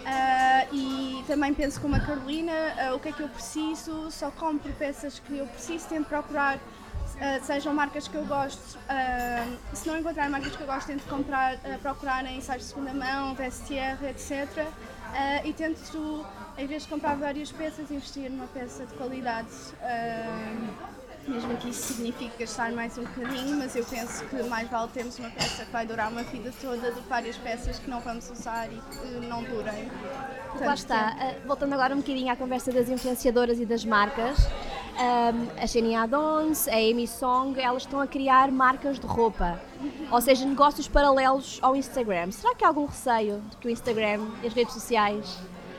Uh, 0.00 0.74
e 0.74 1.24
também 1.26 1.52
penso 1.52 1.80
como 1.80 1.94
a 1.94 2.00
Carolina, 2.00 2.52
uh, 2.52 2.94
o 2.94 2.98
que 2.98 3.08
é 3.08 3.12
que 3.12 3.22
eu 3.22 3.28
preciso, 3.28 4.10
só 4.10 4.30
compro 4.30 4.72
peças 4.72 5.18
que 5.18 5.36
eu 5.36 5.46
preciso, 5.46 5.88
tento 5.88 6.06
procurar, 6.08 6.56
uh, 6.56 7.44
sejam 7.44 7.74
marcas 7.74 8.08
que 8.08 8.14
eu 8.14 8.24
gosto, 8.24 8.78
se 9.74 9.86
não 9.86 9.98
encontrar 9.98 10.30
marcas 10.30 10.56
que 10.56 10.62
eu 10.62 10.66
gosto, 10.66 10.86
tento 10.86 11.06
comprar, 11.06 11.58
procurar 11.82 12.24
em 12.24 12.40
sites 12.40 12.66
de 12.66 12.72
segunda 12.72 12.94
mão, 12.94 13.34
vestiaire, 13.34 14.06
etc. 14.06 14.66
e 15.44 15.52
tento 15.52 16.26
em 16.56 16.66
vez 16.66 16.82
de 16.82 16.88
comprar 16.88 17.16
várias 17.16 17.52
peças, 17.52 17.90
investir 17.90 18.30
numa 18.30 18.46
peça 18.46 18.86
de 18.86 18.94
qualidade. 18.94 19.48
Mesmo 21.28 21.56
que 21.58 21.68
isso 21.68 21.92
signifique 21.92 22.32
gastar 22.38 22.72
mais 22.72 22.96
um 22.98 23.04
bocadinho, 23.04 23.56
mas 23.56 23.76
eu 23.76 23.84
penso 23.84 24.24
que 24.24 24.42
mais 24.44 24.68
vale 24.68 24.88
termos 24.88 25.18
uma 25.18 25.30
peça 25.30 25.64
que 25.64 25.70
vai 25.70 25.86
durar 25.86 26.10
uma 26.10 26.22
vida 26.22 26.52
toda 26.60 26.90
do 26.90 27.00
que 27.00 27.08
várias 27.08 27.36
peças 27.36 27.78
que 27.78 27.88
não 27.88 28.00
vamos 28.00 28.28
usar 28.30 28.66
e 28.66 28.80
que 28.90 29.26
não 29.26 29.42
durem. 29.44 29.90
Lá 30.60 30.74
está, 30.74 31.14
uh, 31.16 31.46
voltando 31.46 31.74
agora 31.74 31.94
um 31.94 31.98
bocadinho 31.98 32.32
à 32.32 32.36
conversa 32.36 32.72
das 32.72 32.88
influenciadoras 32.88 33.60
e 33.60 33.66
das 33.66 33.84
marcas, 33.84 34.38
Um, 35.00 35.62
a 35.62 35.66
Shania 35.66 36.06
Dons, 36.06 36.68
a 36.68 36.74
Amy 36.74 37.06
Song, 37.06 37.58
elas 37.58 37.84
estão 37.84 38.00
a 38.00 38.06
criar 38.06 38.50
marcas 38.50 38.98
de 38.98 39.06
roupa, 39.06 39.58
ou 40.10 40.20
seja, 40.20 40.44
negócios 40.44 40.88
paralelos 40.88 41.58
ao 41.62 41.74
Instagram. 41.74 42.30
Será 42.32 42.54
que 42.54 42.64
há 42.64 42.68
algum 42.68 42.84
receio 42.84 43.40
de 43.48 43.56
que 43.56 43.68
o 43.68 43.70
Instagram 43.70 44.26
e 44.42 44.48
as 44.48 44.52
redes 44.52 44.74
sociais 44.74 45.38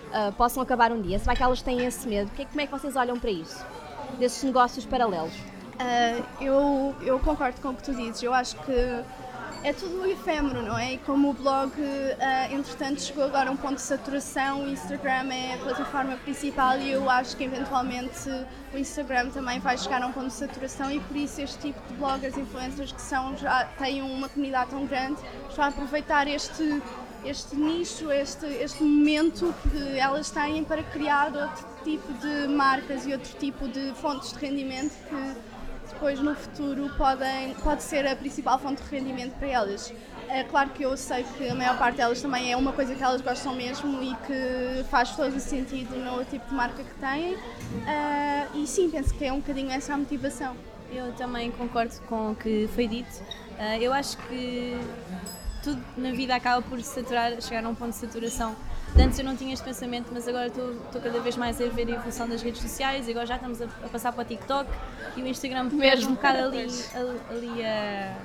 uh, 0.10 0.32
possam 0.34 0.64
acabar 0.64 0.92
um 0.92 1.00
dia? 1.00 1.20
Será 1.20 1.36
que 1.36 1.44
elas 1.44 1.62
têm 1.62 1.86
esse 1.86 2.08
medo? 2.08 2.32
Como 2.32 2.62
é 2.62 2.66
que 2.66 2.72
vocês 2.72 2.96
olham 2.96 3.20
para 3.20 3.30
isso? 3.30 3.64
Desses 4.18 4.44
negócios 4.44 4.86
paralelos? 4.86 5.34
Uh, 5.34 6.24
eu, 6.40 6.96
eu 7.02 7.20
concordo 7.20 7.60
com 7.62 7.70
o 7.70 7.76
que 7.76 7.84
tu 7.84 7.94
dizes. 7.94 8.22
Eu 8.22 8.34
acho 8.34 8.56
que 8.58 9.04
é 9.64 9.74
tudo 9.74 10.06
efêmero, 10.08 10.62
não 10.64 10.78
é? 10.78 10.94
E 10.94 10.98
como 11.00 11.30
o 11.30 11.34
blog, 11.34 11.72
uh, 11.80 12.54
entretanto, 12.54 13.02
chegou 13.02 13.24
agora 13.24 13.50
a 13.50 13.54
um 13.54 13.58
ponto 13.58 13.76
de 13.76 13.82
saturação, 13.82 14.64
o 14.64 14.70
Instagram 14.70 15.32
é 15.32 15.54
a 15.54 15.58
plataforma 15.58 16.18
principal 16.18 16.80
e 16.80 16.92
eu 16.92 17.08
acho 17.10 17.38
que 17.38 17.44
eventualmente 17.44 18.30
o 18.74 18.78
Instagram 18.78 19.30
também 19.30 19.60
vai 19.60 19.78
chegar 19.78 20.02
a 20.02 20.08
um 20.08 20.12
ponto 20.12 20.28
de 20.28 20.34
saturação 20.34 20.92
e 20.92 21.00
por 21.00 21.16
isso 21.16 21.42
este 21.42 21.60
tipo 21.60 21.80
de 21.88 21.94
bloggers, 21.94 22.38
influencers 22.38 22.92
que 22.92 23.02
são, 23.02 23.38
já 23.38 23.66
têm 23.78 24.02
uma 24.02 24.28
comunidade 24.30 24.72
tão 24.72 24.86
grande, 24.86 25.22
estão 25.48 25.66
a 25.66 25.68
aproveitar 25.68 26.28
este, 26.28 26.82
este 27.24 27.56
nicho, 27.56 28.12
este, 28.12 28.48
este 28.48 28.82
momento 28.84 29.54
que 29.62 30.00
elas 30.00 30.32
têm 30.32 30.64
para 30.64 30.82
criar 30.84 31.36
outro 31.36 31.71
tipo 31.84 32.12
de 32.14 32.48
marcas 32.48 33.06
e 33.06 33.14
outro 33.14 33.34
tipo 33.38 33.68
de 33.68 33.94
fontes 33.96 34.34
de 34.34 34.40
rendimento 34.40 34.94
que 35.08 35.52
depois 35.94 36.20
no 36.20 36.36
futuro 36.36 36.90
podem, 36.98 37.54
pode 37.56 37.84
ser 37.84 38.08
a 38.08 38.16
principal 38.16 38.58
fonte 38.58 38.82
de 38.82 38.90
rendimento 38.90 39.34
para 39.38 39.48
elas. 39.48 39.94
É 40.28 40.44
claro 40.44 40.70
que 40.70 40.84
eu 40.84 40.96
sei 40.96 41.24
que 41.38 41.50
a 41.50 41.54
maior 41.54 41.78
parte 41.78 41.98
delas 41.98 42.22
também 42.22 42.52
é 42.52 42.56
uma 42.56 42.72
coisa 42.72 42.96
que 42.96 43.04
elas 43.04 43.22
gostam 43.22 43.54
mesmo 43.54 44.02
e 44.02 44.16
que 44.26 44.84
faz 44.90 45.16
todo 45.16 45.36
o 45.36 45.40
sentido 45.40 45.96
no 45.98 46.24
tipo 46.26 46.48
de 46.48 46.54
marca 46.54 46.84
que 46.84 46.94
têm. 46.96 47.36
Uh, 47.36 48.58
e 48.58 48.66
sim, 48.66 48.90
penso 48.90 49.14
que 49.14 49.26
é 49.26 49.34
um 49.34 49.40
bocadinho 49.40 49.70
essa 49.72 49.94
a 49.94 49.98
motivação. 49.98 50.56
Eu 50.92 51.12
também 51.14 51.52
concordo 51.52 51.94
com 52.08 52.32
o 52.32 52.36
que 52.36 52.70
foi 52.74 52.88
dito. 52.88 53.22
Uh, 53.60 53.82
eu 53.82 53.94
acho 53.94 54.18
que 54.18 54.80
tudo 55.62 55.84
na 55.98 56.12
vida 56.12 56.34
acaba 56.36 56.62
por 56.62 56.82
saturar, 56.82 57.40
chegar 57.42 57.66
a 57.66 57.70
um 57.70 57.76
ponto 57.76 57.92
de 57.92 57.98
saturação 57.98 58.56
Antes 59.00 59.18
eu 59.20 59.26
não 59.26 59.36
tinha 59.36 59.54
este 59.54 59.64
pensamento, 59.64 60.10
mas 60.12 60.28
agora 60.28 60.48
estou, 60.48 60.74
cada 61.02 61.20
vez 61.20 61.38
mais 61.38 61.62
a 61.62 61.68
ver 61.68 61.88
a 61.88 61.92
evolução 61.92 62.28
das 62.28 62.42
redes 62.42 62.62
sociais 62.62 63.08
e 63.08 63.12
agora 63.12 63.26
já 63.26 63.36
estamos 63.36 63.62
a, 63.62 63.66
a 63.66 63.90
passar 63.90 64.12
para 64.12 64.22
o 64.22 64.26
TikTok 64.26 64.70
e 65.16 65.24
o 65.24 65.28
Instagram 65.28 65.70
perde 65.78 66.06
um 66.06 66.14
bocado 66.16 66.40
ali, 66.40 66.68
ali 67.30 67.66
a, 67.66 68.18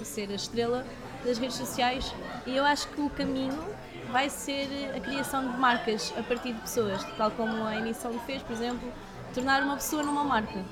a 0.00 0.04
ser 0.04 0.30
a 0.30 0.34
estrela 0.34 0.84
das 1.24 1.38
redes 1.38 1.56
sociais 1.56 2.12
e 2.46 2.56
eu 2.56 2.64
acho 2.64 2.88
que 2.88 3.00
o 3.00 3.08
caminho 3.10 3.58
vai 4.10 4.28
ser 4.28 4.92
a 4.96 5.00
criação 5.00 5.52
de 5.52 5.58
marcas 5.58 6.12
a 6.18 6.22
partir 6.22 6.52
de 6.52 6.60
pessoas, 6.60 7.02
tal 7.16 7.30
como 7.30 7.64
a 7.64 7.76
emissão 7.76 8.18
fez, 8.20 8.42
por 8.42 8.52
exemplo, 8.52 8.92
tornar 9.34 9.62
uma 9.62 9.76
pessoa 9.76 10.02
numa 10.02 10.24
marca. 10.24 10.64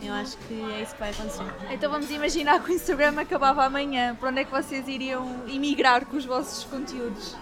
Eu 0.00 0.12
acho 0.14 0.36
que 0.36 0.60
é 0.72 0.82
isso 0.82 0.94
que 0.94 1.00
vai 1.00 1.10
acontecer. 1.10 1.44
Então 1.70 1.90
vamos 1.90 2.10
imaginar 2.10 2.60
que 2.62 2.72
o 2.72 2.74
Instagram 2.74 3.20
acabava 3.20 3.64
amanhã. 3.64 4.16
Para 4.16 4.30
onde 4.30 4.40
é 4.40 4.44
que 4.44 4.50
vocês 4.50 4.88
iriam 4.88 5.44
emigrar 5.46 6.04
com 6.06 6.16
os 6.16 6.24
vossos 6.24 6.64
conteúdos? 6.64 7.36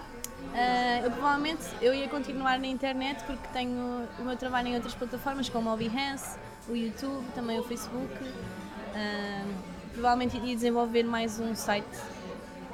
Uh, 0.52 1.04
eu 1.04 1.10
provavelmente 1.12 1.62
eu 1.80 1.94
ia 1.94 2.08
continuar 2.08 2.58
na 2.58 2.66
internet 2.66 3.22
porque 3.24 3.46
tenho 3.52 4.08
o 4.18 4.22
meu 4.22 4.36
trabalho 4.36 4.68
em 4.68 4.74
outras 4.74 4.94
plataformas 4.94 5.48
como 5.48 5.72
o 5.72 5.76
Behance, 5.76 6.36
o 6.68 6.74
YouTube, 6.74 7.24
também 7.34 7.58
o 7.58 7.62
Facebook. 7.62 8.12
Uh, 8.24 9.54
provavelmente 9.92 10.36
iria 10.36 10.54
desenvolver 10.54 11.04
mais 11.04 11.38
um 11.38 11.54
site 11.54 11.86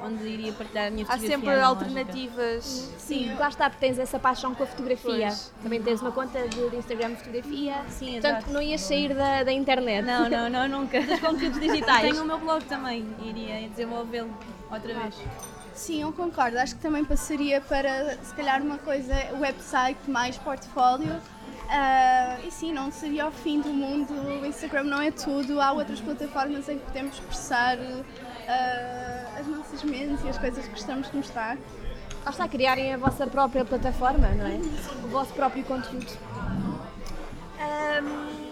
onde 0.01 0.27
iria 0.27 0.53
partilhar 0.53 0.87
a 0.87 0.91
minha 0.91 1.05
fotografia. 1.05 1.35
Há 1.35 1.39
sempre 1.39 1.61
alternativas. 1.61 2.63
Sim, 2.97 3.33
lá 3.35 3.49
está, 3.49 3.69
porque 3.69 3.85
tens 3.85 3.99
essa 3.99 4.19
paixão 4.19 4.53
com 4.53 4.63
a 4.63 4.67
fotografia. 4.67 5.27
Pois. 5.27 5.53
Também 5.61 5.81
tens 5.81 6.01
uma 6.01 6.11
conta 6.11 6.47
de, 6.47 6.69
de 6.69 6.75
Instagram 6.75 7.09
de 7.09 7.15
fotografia. 7.17 7.75
Sim, 7.89 8.13
Portanto, 8.13 8.37
exato. 8.37 8.53
não 8.53 8.61
ias 8.61 8.81
sair 8.81 9.13
da, 9.13 9.43
da 9.43 9.51
internet. 9.51 10.05
Não, 10.05 10.29
não, 10.29 10.49
não, 10.49 10.67
nunca. 10.67 11.01
Dos 11.01 11.19
conteúdos 11.19 11.59
digitais. 11.61 12.01
Tenho 12.01 12.21
o 12.23 12.25
meu 12.25 12.39
blog 12.39 12.63
também, 12.65 13.05
iria 13.23 13.67
desenvolvê-lo 13.69 14.31
outra 14.71 14.93
vez. 14.93 15.15
Sim, 15.77 16.01
eu 16.01 16.11
concordo. 16.11 16.57
Acho 16.57 16.75
que 16.75 16.81
também 16.81 17.05
passaria 17.05 17.61
para, 17.61 18.17
se 18.23 18.33
calhar, 18.33 18.61
uma 18.61 18.79
coisa, 18.79 19.13
website 19.39 20.09
mais 20.09 20.35
portfólio. 20.37 21.13
Uh, 21.13 22.47
e 22.47 22.51
sim, 22.51 22.73
não 22.73 22.91
seria 22.91 23.27
o 23.27 23.31
fim 23.31 23.61
do 23.61 23.69
mundo. 23.69 24.11
O 24.41 24.45
Instagram 24.45 24.85
não 24.85 24.99
é 24.99 25.11
tudo. 25.11 25.61
Há 25.61 25.71
outras 25.71 26.01
plataformas 26.01 26.67
em 26.67 26.79
que 26.79 26.85
podemos 26.85 27.13
expressar 27.13 27.77
uh, 27.77 29.39
as 29.39 29.45
nossas 29.45 29.83
mentes 29.83 30.25
e 30.25 30.29
as 30.29 30.37
coisas 30.39 30.65
que 30.65 30.71
gostamos 30.71 31.11
de 31.11 31.17
mostrar. 31.17 31.57
Lá 32.25 32.31
está, 32.31 32.47
criarem 32.47 32.95
a 32.95 32.97
vossa 32.97 33.27
própria 33.27 33.63
plataforma, 33.63 34.27
não 34.29 34.47
é? 34.47 34.55
O 35.05 35.09
vosso 35.09 35.31
próprio 35.33 35.63
conteúdo. 35.63 36.11
Um, 38.01 38.47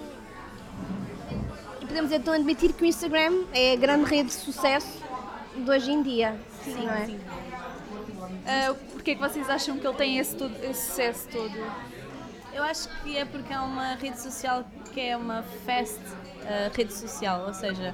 podemos 1.87 2.11
então 2.11 2.35
admitir 2.35 2.71
que 2.71 2.83
o 2.83 2.85
Instagram 2.85 3.45
é 3.51 3.73
a 3.73 3.75
grande 3.77 4.05
rede 4.05 4.29
de 4.29 4.35
sucesso 4.35 5.03
de 5.55 5.69
hoje 5.69 5.91
em 5.91 6.03
dia. 6.03 6.39
Sim, 6.73 6.87
é? 6.87 7.05
Sim. 7.05 7.19
Uh, 8.45 8.75
Porquê 8.91 9.11
é 9.11 9.15
que 9.15 9.21
vocês 9.21 9.49
acham 9.49 9.77
que 9.77 9.85
ele 9.85 9.95
tem 9.95 10.17
esse, 10.17 10.35
todo, 10.35 10.55
esse 10.63 10.87
sucesso 10.87 11.27
todo? 11.29 11.55
Eu 12.53 12.63
acho 12.63 12.87
que 13.01 13.17
é 13.17 13.25
porque 13.25 13.53
é 13.53 13.59
uma 13.59 13.95
rede 13.95 14.19
social 14.19 14.65
que 14.93 14.99
é 15.01 15.17
uma 15.17 15.43
fast 15.65 15.99
uh, 15.99 16.73
rede 16.73 16.93
social, 16.93 17.45
ou 17.47 17.53
seja, 17.53 17.93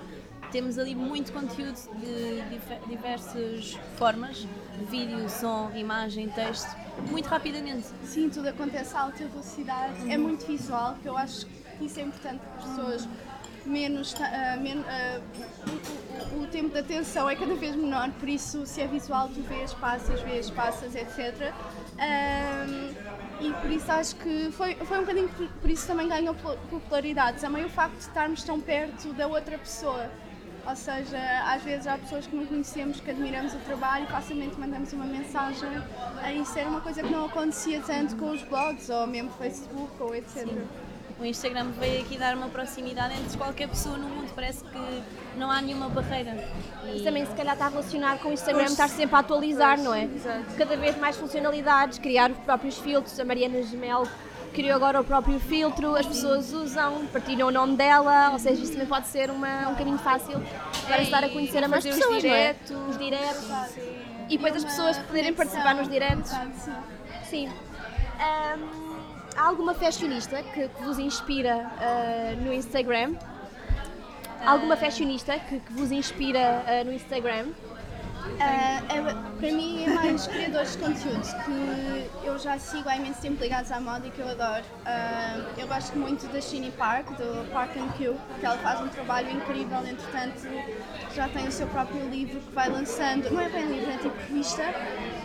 temos 0.51 0.77
ali 0.77 0.93
muito 0.93 1.31
conteúdo 1.31 1.79
de 1.99 2.41
diversas 2.87 3.79
formas, 3.97 4.45
vídeo, 4.89 5.27
som, 5.29 5.71
imagem, 5.73 6.29
texto, 6.29 6.69
muito 7.09 7.27
rapidamente. 7.27 7.87
Sim, 8.03 8.29
tudo 8.29 8.49
acontece 8.49 8.95
a 8.95 9.01
alta 9.01 9.25
velocidade, 9.25 10.01
uhum. 10.01 10.11
é 10.11 10.17
muito 10.17 10.45
visual, 10.45 10.95
que 11.01 11.07
eu 11.07 11.17
acho 11.17 11.45
que 11.45 11.85
isso 11.85 11.99
é 11.99 12.03
importante 12.03 12.39
para 12.39 12.57
as 12.57 12.69
pessoas 12.69 13.09
menos, 13.65 14.13
uh, 14.13 14.59
men 14.61 14.79
uh, 14.79 15.21
o, 16.31 16.39
o, 16.39 16.43
o, 16.43 16.47
tempo 16.47 16.69
de 16.69 16.79
atenção 16.79 17.29
é 17.29 17.35
cada 17.35 17.55
vez 17.55 17.75
menor, 17.75 18.09
por 18.11 18.27
isso 18.27 18.65
se 18.65 18.81
é 18.81 18.87
visual 18.87 19.29
tu 19.29 19.41
vês, 19.43 19.73
passas, 19.73 20.21
vês, 20.21 20.49
passas, 20.49 20.95
etc. 20.95 21.53
Um, 21.97 23.45
e 23.45 23.53
por 23.53 23.71
isso 23.71 23.91
acho 23.91 24.15
que 24.17 24.51
foi, 24.51 24.75
foi 24.75 24.97
um 24.97 25.01
bocadinho 25.01 25.29
por, 25.29 25.47
por 25.47 25.69
isso 25.69 25.87
também 25.87 26.07
ganhou 26.07 26.35
popularidade, 26.69 27.39
também 27.39 27.65
o 27.65 27.69
facto 27.69 27.95
de 27.95 28.01
estarmos 28.01 28.43
tão 28.43 28.59
perto 28.59 29.13
da 29.13 29.27
outra 29.27 29.57
pessoa. 29.57 30.09
Ou 30.63 30.75
seja, 30.75 31.17
às 31.47 31.63
vezes 31.63 31.87
há 31.87 31.97
pessoas 31.97 32.27
que 32.27 32.35
não 32.35 32.45
conhecemos, 32.45 32.99
que 32.99 33.09
admiramos 33.09 33.51
o 33.55 33.57
trabalho 33.59 34.05
facilmente 34.05 34.59
mandamos 34.59 34.93
uma 34.93 35.05
mensagem. 35.05 35.69
Isso 36.39 36.59
era 36.59 36.69
uma 36.69 36.81
coisa 36.81 37.01
que 37.01 37.09
não 37.09 37.25
acontecia 37.25 37.81
tanto 37.81 38.15
com 38.15 38.29
os 38.29 38.43
blogs 38.43 38.87
ou 38.89 39.07
mesmo 39.07 39.31
Facebook 39.31 39.91
ou 39.99 40.13
etc. 40.13 40.47
Sim 40.47 40.90
o 41.19 41.25
Instagram 41.25 41.71
veio 41.79 42.01
aqui 42.01 42.17
dar 42.17 42.35
uma 42.35 42.47
proximidade 42.47 43.13
entre 43.13 43.37
qualquer 43.37 43.67
pessoa 43.67 43.97
no 43.97 44.07
mundo, 44.07 44.31
parece 44.33 44.63
que 44.63 45.03
não 45.37 45.49
há 45.49 45.61
nenhuma 45.61 45.89
barreira. 45.89 46.35
E 46.93 47.01
também 47.01 47.25
se 47.25 47.33
calhar 47.33 47.53
está 47.53 47.67
relacionado 47.67 48.19
com 48.19 48.29
o 48.29 48.33
Instagram 48.33 48.61
pois, 48.61 48.71
estar 48.71 48.87
sempre 48.89 49.15
a 49.15 49.19
atualizar, 49.19 49.75
pois, 49.75 49.83
não 49.83 49.93
é? 49.93 50.03
Exato. 50.05 50.45
Cada 50.57 50.77
vez 50.77 50.97
mais 50.97 51.17
funcionalidades, 51.17 51.99
criar 51.99 52.31
os 52.31 52.37
próprios 52.39 52.77
filtros, 52.77 53.19
a 53.19 53.25
Mariana 53.25 53.61
Gemel 53.63 54.07
criou 54.53 54.75
agora 54.75 54.99
o 54.99 55.03
próprio 55.03 55.39
filtro, 55.39 55.95
as 55.95 56.05
pessoas 56.05 56.51
usam, 56.53 57.05
partilham 57.07 57.47
o 57.47 57.51
nome 57.51 57.75
dela, 57.75 58.31
ou 58.31 58.39
seja, 58.39 58.61
isso 58.61 58.73
também 58.73 58.87
pode 58.87 59.07
ser 59.07 59.29
uma, 59.29 59.69
um 59.69 59.75
caminho 59.75 59.97
fácil 59.97 60.41
para 60.85 60.97
é, 60.97 61.03
estar 61.03 61.23
a 61.23 61.29
conhecer 61.29 61.63
a 61.63 61.67
mais 61.67 61.85
pessoas, 61.85 62.17
os 62.17 62.21
diretos, 62.21 62.71
não 62.71 62.85
é? 62.85 62.89
Os 62.89 62.97
diretos. 62.97 63.49
E 64.29 64.37
depois 64.37 64.55
as 64.55 64.63
pessoas 64.63 64.97
poderem 64.99 65.33
participar 65.33 65.75
nos 65.75 65.89
diretos. 65.89 66.31
Sim. 67.29 67.49
Um, 67.49 68.90
há 69.35 69.43
alguma 69.47 69.73
fashionista 69.73 70.41
que, 70.43 70.67
que 70.67 70.83
vos 70.83 70.99
inspira 70.99 71.55
uh, 71.57 72.43
no 72.43 72.53
Instagram? 72.53 73.15
Alguma 74.45 74.75
fashionista 74.75 75.37
que, 75.39 75.59
que 75.59 75.73
vos 75.73 75.91
inspira 75.91 76.63
uh, 76.65 76.85
no 76.85 76.91
Instagram? 76.91 77.47
Uh, 78.21 79.39
para 79.39 79.51
mim 79.51 79.83
é 79.83 79.89
mais 79.89 80.27
criadores 80.27 80.71
de 80.73 80.77
conteúdo 80.77 81.21
que 81.45 82.27
eu 82.27 82.37
já 82.37 82.57
sigo 82.59 82.87
há 82.89 82.95
imenso 82.95 83.21
tempo 83.21 83.41
ligados 83.41 83.71
à 83.71 83.79
moda 83.79 84.07
e 84.07 84.11
que 84.11 84.19
eu 84.19 84.29
adoro. 84.29 84.63
Uh, 84.85 85.59
eu 85.59 85.67
gosto 85.67 85.97
muito 85.97 86.27
da 86.31 86.39
Shiny 86.39 86.71
Park, 86.71 87.07
do 87.11 87.51
Park 87.51 87.75
and 87.77 87.89
Cube, 87.97 88.19
porque 88.27 88.45
ela 88.45 88.57
faz 88.57 88.81
um 88.81 88.87
trabalho 88.87 89.29
incrível, 89.31 89.79
entretanto 89.85 90.47
já 91.13 91.27
tem 91.27 91.47
o 91.47 91.51
seu 91.51 91.67
próprio 91.67 92.07
livro 92.09 92.39
que 92.39 92.51
vai 92.53 92.69
lançando, 92.69 93.29
não 93.31 93.41
é 93.41 93.49
bem 93.49 93.65
livro, 93.65 93.91
é 93.91 93.97
tipo 93.97 94.15
revista. 94.27 94.63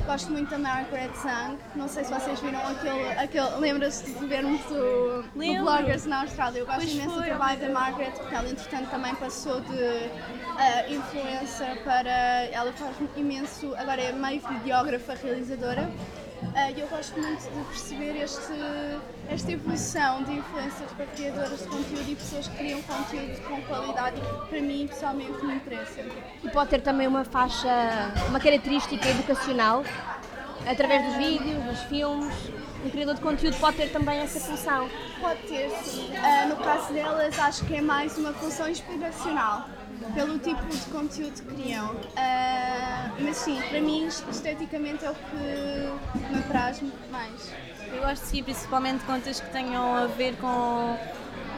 Gosto 0.06 0.30
muito 0.30 0.50
da 0.50 0.58
Margaret 0.58 1.10
Zhang, 1.20 1.58
não 1.74 1.88
sei 1.88 2.04
se 2.04 2.12
vocês 2.12 2.40
viram 2.40 2.60
aquele, 2.60 3.08
aquele 3.18 3.56
lembra-se 3.58 4.10
de 4.10 4.26
vermos 4.26 4.60
do, 4.62 5.22
do 5.22 5.62
Bloggers 5.62 6.06
na 6.06 6.22
Austrália. 6.22 6.60
Eu 6.60 6.66
gosto 6.66 6.78
pois 6.78 6.92
imenso 6.92 7.10
foi, 7.10 7.22
do 7.22 7.24
trabalho 7.26 7.60
da 7.60 7.68
Margaret, 7.70 8.10
porque 8.12 8.34
ela 8.34 8.48
entretanto 8.48 8.90
também 8.90 9.14
passou 9.16 9.60
de 9.60 9.74
uh, 9.74 10.94
influencer 10.94 11.82
para. 11.82 12.10
Ela 12.52 12.72
imenso, 13.16 13.74
agora 13.76 14.00
é 14.00 14.12
meio 14.12 14.40
videógrafa, 14.40 15.14
realizadora. 15.14 15.90
Uh, 16.42 16.76
e 16.76 16.80
eu 16.80 16.86
gosto 16.88 17.18
muito 17.18 17.42
de 17.42 17.64
perceber 17.64 18.22
este, 18.22 18.52
esta 19.28 19.52
evolução 19.52 20.22
de 20.22 20.32
influencers 20.32 20.92
para 20.92 21.06
criadoras 21.06 21.58
de 21.60 21.66
conteúdo 21.66 22.10
e 22.10 22.14
pessoas 22.14 22.46
que 22.48 22.56
criam 22.56 22.82
conteúdo 22.82 23.42
com 23.48 23.62
qualidade 23.62 24.20
que 24.20 24.48
para 24.48 24.60
mim 24.60 24.86
pessoalmente 24.86 25.44
me 25.44 25.54
interessa. 25.54 26.02
E 26.44 26.50
pode 26.50 26.70
ter 26.70 26.82
também 26.82 27.06
uma 27.06 27.24
faixa, 27.24 28.12
uma 28.28 28.38
característica 28.38 29.08
educacional 29.08 29.82
Através 30.66 31.04
dos 31.04 31.14
vídeos, 31.14 31.62
dos 31.62 31.80
filmes, 31.84 32.34
um 32.84 32.90
criador 32.90 33.14
de 33.14 33.20
conteúdo 33.20 33.56
pode 33.58 33.76
ter 33.76 33.88
também 33.92 34.18
essa 34.18 34.40
função. 34.40 34.90
Pode 35.20 35.40
ter, 35.42 35.70
sim. 35.70 36.10
Ah, 36.16 36.46
no 36.46 36.56
caso 36.56 36.92
delas, 36.92 37.38
acho 37.38 37.64
que 37.64 37.76
é 37.76 37.80
mais 37.80 38.18
uma 38.18 38.32
função 38.32 38.68
inspiracional, 38.68 39.68
pelo 40.14 40.38
tipo 40.38 40.64
de 40.66 40.78
conteúdo 40.90 41.42
que 41.42 41.54
criam. 41.54 41.94
Ah, 42.16 43.10
mas 43.18 43.36
sim, 43.36 43.60
para 43.68 43.80
mim, 43.80 44.06
esteticamente 44.06 45.04
é 45.04 45.10
o 45.10 45.14
que 45.14 46.32
me 46.32 46.38
apraz 46.40 46.82
mais. 47.10 47.52
Eu 47.92 48.00
gosto 48.02 48.22
de 48.22 48.28
seguir 48.28 48.42
principalmente 48.42 49.04
contas 49.04 49.40
que 49.40 49.50
tenham 49.50 49.94
a 49.94 50.06
ver 50.06 50.36
com 50.36 50.96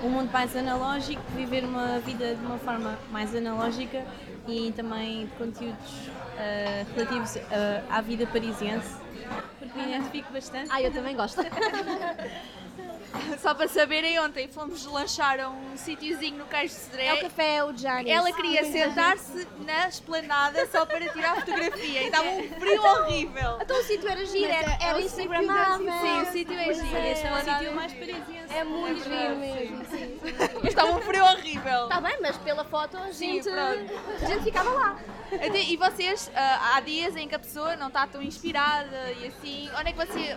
o 0.03 0.09
mundo 0.09 0.31
mais 0.31 0.55
analógico, 0.57 1.23
viver 1.35 1.65
uma 1.65 1.99
vida 2.01 2.35
de 2.35 2.45
uma 2.45 2.59
forma 2.59 2.99
mais 3.11 3.35
analógica 3.35 4.05
e 4.47 4.73
também 4.73 5.27
de 5.27 5.33
conteúdos 5.33 6.11
ah, 6.39 6.85
relativos 6.95 7.37
ah, 7.37 7.83
à 7.91 8.01
vida 8.01 8.27
parisiense, 8.27 8.95
porque 9.59 9.79
me 9.79 9.95
identifico 9.95 10.33
bastante. 10.33 10.69
Ah, 10.71 10.83
eu 10.83 10.93
também 10.93 11.17
gosto. 11.17 11.41
Só 13.49 13.55
para 13.55 13.67
saberem, 13.67 14.21
ontem 14.21 14.47
fomos 14.47 14.85
lanchar 14.85 15.41
a 15.41 15.49
um 15.49 15.75
sítiozinho 15.75 16.37
no 16.37 16.45
Cais 16.45 16.71
de 16.71 16.77
Cedré. 16.77 17.07
É 17.07 17.15
o 17.15 17.21
café, 17.23 17.65
o 17.65 17.75
Janis. 17.75 18.13
Ela 18.13 18.31
queria 18.31 18.63
sentar-se 18.71 19.49
na 19.65 19.89
esplanada 19.89 20.67
só 20.67 20.85
para 20.85 21.09
tirar 21.09 21.37
fotografia 21.37 22.03
e 22.03 22.07
estava 22.09 22.29
um 22.29 22.47
frio 22.61 22.83
horrível. 22.85 23.57
Então 23.63 23.81
o 23.81 23.83
sítio 23.85 24.07
era 24.07 24.23
giro, 24.27 24.53
era, 24.53 24.71
é- 24.73 24.77
é 24.83 24.87
era 24.91 25.01
sítio 25.01 25.33
instagramável. 25.35 25.93
Sim, 25.93 26.21
o 26.21 26.27
sítio 26.27 26.59
é 26.59 26.75
giro. 26.75 26.87
é. 26.95 27.11
É 27.11 27.33
o 27.33 27.39
sítio 27.39 27.75
mais 27.75 27.93
parisiense. 27.95 28.55
É 28.55 28.65
muito 28.65 29.03
giro 29.05 29.37
mesmo. 29.37 29.85
sim. 29.87 30.21
Mas 30.57 30.65
estava 30.69 30.91
um 30.91 31.01
frio 31.01 31.25
horrível. 31.25 31.85
Está 31.85 32.01
bem, 32.03 32.19
mas 32.21 32.37
pela 32.37 32.65
foto 32.67 32.99
a 32.99 33.11
Sim, 33.15 33.43
gente, 33.43 33.45
pronto. 33.51 34.25
a 34.25 34.27
gente 34.27 34.45
ficava 34.45 34.71
lá. 34.75 34.99
Então, 35.33 35.57
E 35.57 35.77
vocês, 35.77 36.31
ah, 36.35 36.75
há 36.77 36.81
dias 36.81 37.15
em 37.17 37.29
que 37.29 37.35
a 37.35 37.39
pessoa 37.39 37.77
não 37.77 37.89
está 37.89 38.07
tão 38.07 38.23
inspirada 38.23 39.13
e 39.21 39.27
assim, 39.29 39.69
onde 39.79 39.91
é 39.91 39.93
que 39.93 39.99
você, 40.07 40.37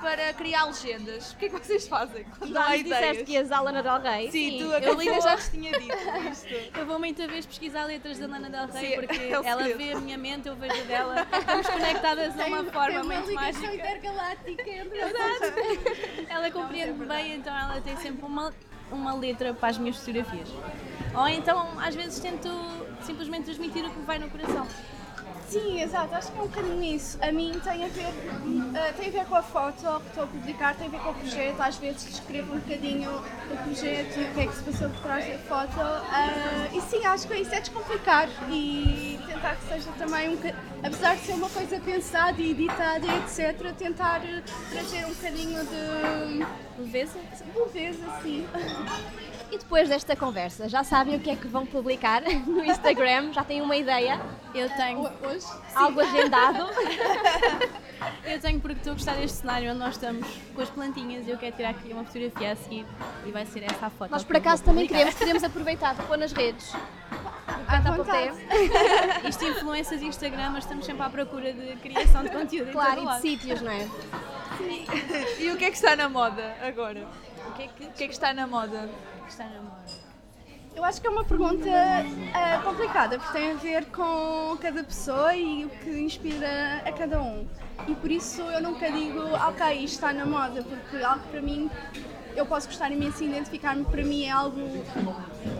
para 0.00 0.32
criar 0.34 0.64
legendas, 0.64 1.32
o 1.32 1.36
que 1.36 1.46
é 1.46 1.48
que 1.48 1.58
vocês 1.58 1.86
fazem 1.88 2.24
quando 2.38 2.52
Já 2.52 2.76
disseste 2.76 3.24
que 3.24 3.32
ias 3.32 3.50
à 3.52 3.60
Lana 3.60 3.82
Del 3.82 4.00
Rey. 4.00 4.30
Sim, 4.30 4.58
tu, 4.60 4.74
a 4.74 4.80
Carolina 4.80 5.12
vou- 5.12 5.22
já 5.22 5.36
te 5.36 5.50
tinha 5.50 5.72
dito 5.78 5.96
isto. 6.32 6.54
Eu 6.78 6.86
vou 6.86 6.98
muita 6.98 7.26
vez 7.28 7.46
pesquisar 7.46 7.84
letras 7.84 8.18
da 8.18 8.26
Lana 8.26 8.50
Del 8.50 8.66
Rey 8.66 8.88
Sim, 8.90 8.94
porque 9.06 9.18
é 9.22 9.30
ela 9.30 9.62
vê 9.62 9.92
a 9.92 10.00
minha 10.00 10.18
mente, 10.18 10.48
eu 10.48 10.56
vejo 10.56 10.80
a 10.80 10.84
dela. 10.84 11.26
Estamos 11.38 11.66
conectadas 11.68 12.34
de 12.34 12.42
uma 12.42 12.64
forma 12.64 12.86
tem 12.86 12.98
uma 13.00 13.14
muito 13.14 13.34
mágica. 13.34 13.74
intergaláctica 13.74 14.70
entre 14.70 14.98
Ela 16.28 16.50
compreende 16.50 17.04
bem, 17.04 17.34
então 17.36 17.56
ela 17.56 17.80
tem 17.80 17.96
sempre 17.96 18.24
uma, 18.26 18.52
uma 18.90 19.14
letra 19.14 19.54
para 19.54 19.68
as 19.68 19.78
minhas 19.78 19.96
fotografias. 19.96 20.48
Ou 21.14 21.28
então, 21.28 21.78
às 21.80 21.94
vezes, 21.94 22.18
tento 22.18 22.48
simplesmente 23.04 23.44
transmitir 23.44 23.84
o 23.84 23.90
que 23.90 24.00
vai 24.00 24.18
no 24.18 24.28
coração. 24.30 24.66
Sim, 25.48 25.80
exato, 25.80 26.14
acho 26.14 26.32
que 26.32 26.38
é 26.38 26.42
um 26.42 26.46
bocadinho 26.46 26.82
isso. 26.82 27.18
A 27.22 27.30
mim 27.30 27.52
tem 27.62 27.84
a 27.84 27.88
ver, 27.88 28.12
eh, 28.74 28.92
tem 28.96 29.08
a 29.08 29.10
ver 29.10 29.24
com 29.26 29.36
a 29.36 29.42
foto 29.42 30.00
que 30.00 30.08
estou 30.08 30.24
a 30.24 30.26
publicar, 30.26 30.74
tem 30.74 30.86
a 30.86 30.90
ver 30.90 31.00
com 31.00 31.10
o 31.10 31.14
projeto, 31.14 31.60
às 31.60 31.76
vezes 31.76 32.04
descrevo 32.04 32.54
um 32.54 32.58
bocadinho 32.58 33.10
o 33.10 33.56
projeto 33.62 34.18
e 34.18 34.24
o 34.24 34.34
que 34.34 34.40
é 34.40 34.46
que 34.46 34.56
se 34.56 34.62
passou 34.62 34.90
por 34.90 35.00
trás 35.00 35.26
da 35.26 35.38
foto. 35.40 35.80
Ah, 35.80 36.68
e 36.72 36.80
sim, 36.80 37.04
acho 37.04 37.28
que 37.28 37.34
é 37.34 37.40
isso, 37.42 37.54
é 37.54 37.60
descomplicar 37.60 38.28
e 38.50 39.20
tentar 39.26 39.56
que 39.56 39.68
seja 39.68 39.92
também 39.98 40.30
um 40.30 40.38
apesar 40.82 41.16
de 41.16 41.22
ser 41.22 41.32
uma 41.34 41.48
coisa 41.48 41.80
pensada 41.80 42.40
e 42.40 42.50
editada 42.50 43.06
e 43.06 43.18
etc., 43.18 43.72
tentar 43.76 44.22
trazer 44.70 45.04
um 45.06 45.14
bocadinho 45.14 45.60
de 45.64 46.46
Leveza? 46.78 47.18
leveza, 47.54 48.04
assim. 48.16 48.46
E 49.50 49.58
depois 49.58 49.88
desta 49.88 50.16
conversa, 50.16 50.68
já 50.68 50.82
sabem 50.82 51.16
o 51.16 51.20
que 51.20 51.30
é 51.30 51.36
que 51.36 51.46
vão 51.46 51.64
publicar 51.64 52.22
no 52.46 52.64
Instagram? 52.64 53.32
Já 53.32 53.44
têm 53.44 53.62
uma 53.62 53.76
ideia? 53.76 54.20
Eu 54.54 54.68
tenho, 54.70 55.00
Hoje, 55.00 55.46
Algo 55.74 56.00
agendado? 56.00 56.66
eu 58.24 58.40
tenho 58.40 58.60
porque 58.60 58.78
estou 58.78 58.92
a 58.92 58.94
gostar 58.94 59.14
deste 59.14 59.38
cenário 59.38 59.70
onde 59.70 59.78
nós 59.78 59.94
estamos 59.94 60.26
com 60.54 60.62
as 60.62 60.70
plantinhas 60.70 61.26
e 61.26 61.30
eu 61.30 61.38
quero 61.38 61.56
tirar 61.56 61.70
aqui 61.70 61.92
uma 61.92 62.04
fotografia 62.04 62.52
a 62.52 62.56
seguir 62.56 62.86
e 63.26 63.30
vai 63.30 63.46
ser 63.46 63.64
essa 63.64 63.86
a 63.86 63.90
foto. 63.90 64.10
Nós 64.10 64.24
por 64.24 64.36
acaso 64.36 64.62
também 64.64 64.86
queremos, 64.86 65.14
podemos 65.14 65.44
aproveitar 65.44 65.94
para 65.94 66.04
pôr 66.04 66.18
nas 66.18 66.32
redes. 66.32 66.72
Isto 69.28 69.44
influências 69.44 70.02
e 70.02 70.06
Instagram, 70.06 70.50
mas 70.50 70.64
estamos 70.64 70.84
sempre 70.86 71.02
à 71.02 71.10
procura 71.10 71.52
de 71.52 71.76
criação 71.76 72.22
de 72.22 72.30
conteúdo 72.30 72.70
em 72.70 72.72
Claro, 72.72 72.90
todo 72.90 72.98
e 72.98 73.02
de 73.02 73.06
lado. 73.06 73.22
sítios, 73.22 73.60
não 73.60 73.72
é? 73.72 73.88
E 75.38 75.50
o 75.50 75.56
que 75.56 75.64
é 75.64 75.70
que 75.70 75.76
está 75.76 75.96
na 75.96 76.08
moda 76.08 76.56
agora? 76.62 77.06
O 77.48 77.52
que 77.52 77.62
é 77.62 77.68
que 77.68 77.84
O 77.84 77.90
que 77.92 78.04
é 78.04 78.06
que 78.06 78.12
está 78.12 78.32
na 78.32 78.46
moda? 78.46 78.88
Está 79.28 79.44
na 79.44 79.60
moda? 79.60 80.04
Eu 80.74 80.82
acho 80.82 81.00
que 81.00 81.06
é 81.06 81.10
uma 81.10 81.24
pergunta 81.24 81.70
ah, 82.34 82.60
complicada, 82.64 83.18
porque 83.18 83.38
tem 83.38 83.52
a 83.52 83.54
ver 83.54 83.84
com 83.86 84.56
cada 84.60 84.82
pessoa 84.82 85.34
e 85.34 85.64
o 85.64 85.68
que 85.70 85.90
inspira 86.00 86.82
a 86.84 86.92
cada 86.92 87.22
um. 87.22 87.46
E 87.86 87.94
por 87.94 88.10
isso 88.10 88.42
eu 88.42 88.60
nunca 88.60 88.90
digo, 88.90 89.20
ok, 89.20 89.72
isto 89.76 89.94
está 89.94 90.12
na 90.12 90.26
moda, 90.26 90.62
porque 90.62 90.96
algo 91.04 91.22
que 91.22 91.28
para 91.28 91.42
mim 91.42 91.70
eu 92.36 92.44
posso 92.44 92.66
gostar 92.66 92.90
imenso 92.90 93.22
e 93.22 93.28
identificar-me, 93.28 93.84
para 93.84 94.02
mim 94.02 94.24
é 94.24 94.30
algo. 94.30 94.60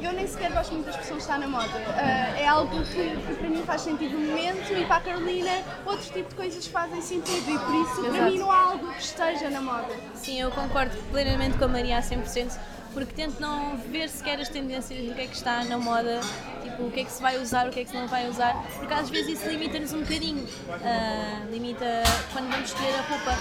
Eu 0.02 0.12
nem 0.12 0.26
sequer 0.26 0.50
gosto 0.52 0.72
muito 0.72 0.86
da 0.86 0.90
expressão 0.90 1.18
está 1.18 1.38
na 1.38 1.46
moda. 1.46 1.70
Ah, 1.96 2.36
é 2.36 2.46
algo 2.48 2.82
que, 2.84 3.16
que 3.16 3.34
para 3.38 3.48
mim 3.48 3.62
faz 3.64 3.82
sentido 3.82 4.18
no 4.18 4.26
momento 4.26 4.72
e 4.72 4.84
para 4.84 4.96
a 4.96 5.00
Carolina 5.00 5.62
outro 5.86 6.12
tipo 6.12 6.28
de 6.30 6.34
coisas 6.34 6.66
fazem 6.66 7.00
sentido 7.00 7.50
e 7.50 7.58
por 7.58 7.74
isso 7.74 8.00
para 8.00 8.16
Exato. 8.16 8.32
mim 8.32 8.38
não 8.38 8.50
há 8.50 8.62
algo 8.62 8.92
que 8.92 9.02
esteja 9.02 9.48
na 9.48 9.60
moda. 9.60 9.94
Sim, 10.14 10.40
eu 10.40 10.50
concordo 10.50 10.96
plenamente 11.12 11.56
com 11.56 11.66
a 11.66 11.68
Maria 11.68 11.98
a 11.98 12.02
100%, 12.02 12.58
porque 12.94 13.12
tento 13.12 13.40
não 13.40 13.76
ver 13.76 14.08
sequer 14.08 14.40
as 14.40 14.48
tendências 14.48 15.06
do 15.06 15.14
que 15.14 15.20
é 15.20 15.26
que 15.26 15.34
está 15.34 15.64
na 15.64 15.76
moda, 15.76 16.20
tipo, 16.62 16.84
o 16.84 16.90
que 16.90 17.00
é 17.00 17.04
que 17.04 17.12
se 17.12 17.20
vai 17.20 17.36
usar, 17.42 17.66
o 17.66 17.70
que 17.70 17.80
é 17.80 17.84
que 17.84 17.90
se 17.90 17.96
não 17.96 18.06
vai 18.06 18.28
usar, 18.28 18.54
porque 18.76 18.94
às 18.94 19.10
vezes 19.10 19.38
isso 19.38 19.48
limita-nos 19.48 19.92
um 19.92 20.00
bocadinho, 20.00 20.46
Ah, 20.82 21.44
limita 21.50 21.84
quando 22.32 22.50
vamos 22.50 22.70
escolher 22.70 22.94
a 22.94 23.02
roupa. 23.02 23.36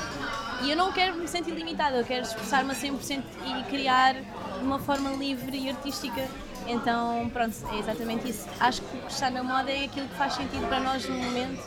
E 0.64 0.72
eu 0.72 0.76
não 0.76 0.92
quero 0.92 1.16
me 1.16 1.28
sentir 1.28 1.52
limitada, 1.52 1.98
eu 1.98 2.04
quero 2.04 2.24
expressar-me 2.24 2.72
a 2.72 2.76
100% 2.76 3.24
e 3.46 3.64
criar 3.70 4.14
de 4.14 4.64
uma 4.64 4.80
forma 4.80 5.12
livre 5.12 5.58
e 5.58 5.70
artística. 5.70 6.28
Então, 6.66 7.30
pronto, 7.32 7.56
é 7.74 7.80
exatamente 7.80 8.30
isso. 8.30 8.48
Acho 8.60 8.82
que 8.82 8.98
o 8.98 9.02
que 9.02 9.12
está 9.12 9.30
na 9.30 9.44
moda 9.44 9.70
é 9.70 9.86
aquilo 9.86 10.08
que 10.08 10.16
faz 10.16 10.34
sentido 10.34 10.66
para 10.68 10.80
nós 10.80 11.08
no 11.08 11.16
momento 11.18 11.62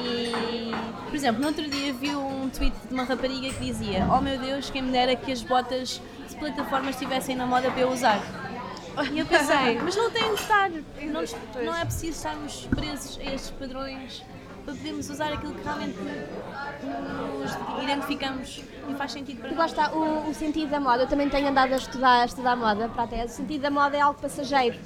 e, 0.00 0.70
por 1.04 1.14
exemplo, 1.14 1.40
no 1.40 1.48
outro 1.48 1.68
dia 1.68 1.92
vi 1.92 2.14
um 2.14 2.48
tweet 2.48 2.74
de 2.86 2.94
uma 2.94 3.04
rapariga 3.04 3.52
que 3.52 3.64
dizia: 3.64 4.06
Oh 4.10 4.20
meu 4.20 4.38
Deus, 4.38 4.70
quem 4.70 4.82
me 4.82 4.92
dera 4.92 5.14
que 5.16 5.32
as 5.32 5.42
botas 5.42 6.00
de 6.50 6.54
plataforma 6.54 6.90
estivessem 6.90 7.36
na 7.36 7.46
moda 7.46 7.70
para 7.70 7.80
eu 7.80 7.90
usar. 7.90 8.20
E 9.10 9.18
eu 9.18 9.26
pensei, 9.26 9.80
mas 9.82 9.96
não 9.96 10.10
tem 10.10 10.34
de 10.34 10.40
estar, 10.40 10.70
não, 10.70 11.22
não 11.64 11.74
é 11.74 11.84
preciso 11.84 12.12
estarmos 12.12 12.66
presos 12.66 13.18
a 13.20 13.34
estes 13.34 13.50
padrões 13.52 14.22
para 14.64 14.74
podermos 14.74 15.10
usar 15.10 15.32
aquilo 15.32 15.54
que 15.54 15.62
realmente 15.64 15.96
nos 15.98 17.82
identificamos 17.82 18.62
e 18.88 18.94
faz 18.94 19.12
sentido 19.12 19.38
para 19.40 19.48
Porque 19.48 19.58
lá 19.60 19.66
nós. 19.66 19.72
está, 19.72 19.92
o, 19.96 20.30
o 20.30 20.34
sentido 20.34 20.70
da 20.70 20.80
moda. 20.80 21.02
Eu 21.04 21.06
também 21.08 21.28
tenho 21.28 21.48
andado 21.48 21.72
a 21.72 21.76
estudar, 21.76 22.22
a 22.22 22.24
estudar 22.24 22.56
moda 22.56 22.88
para 22.88 23.04
a 23.04 23.06
tese. 23.06 23.32
O 23.34 23.36
sentido 23.36 23.62
da 23.62 23.70
moda 23.70 23.96
é 23.96 24.00
algo 24.00 24.20
passageiro. 24.20 24.78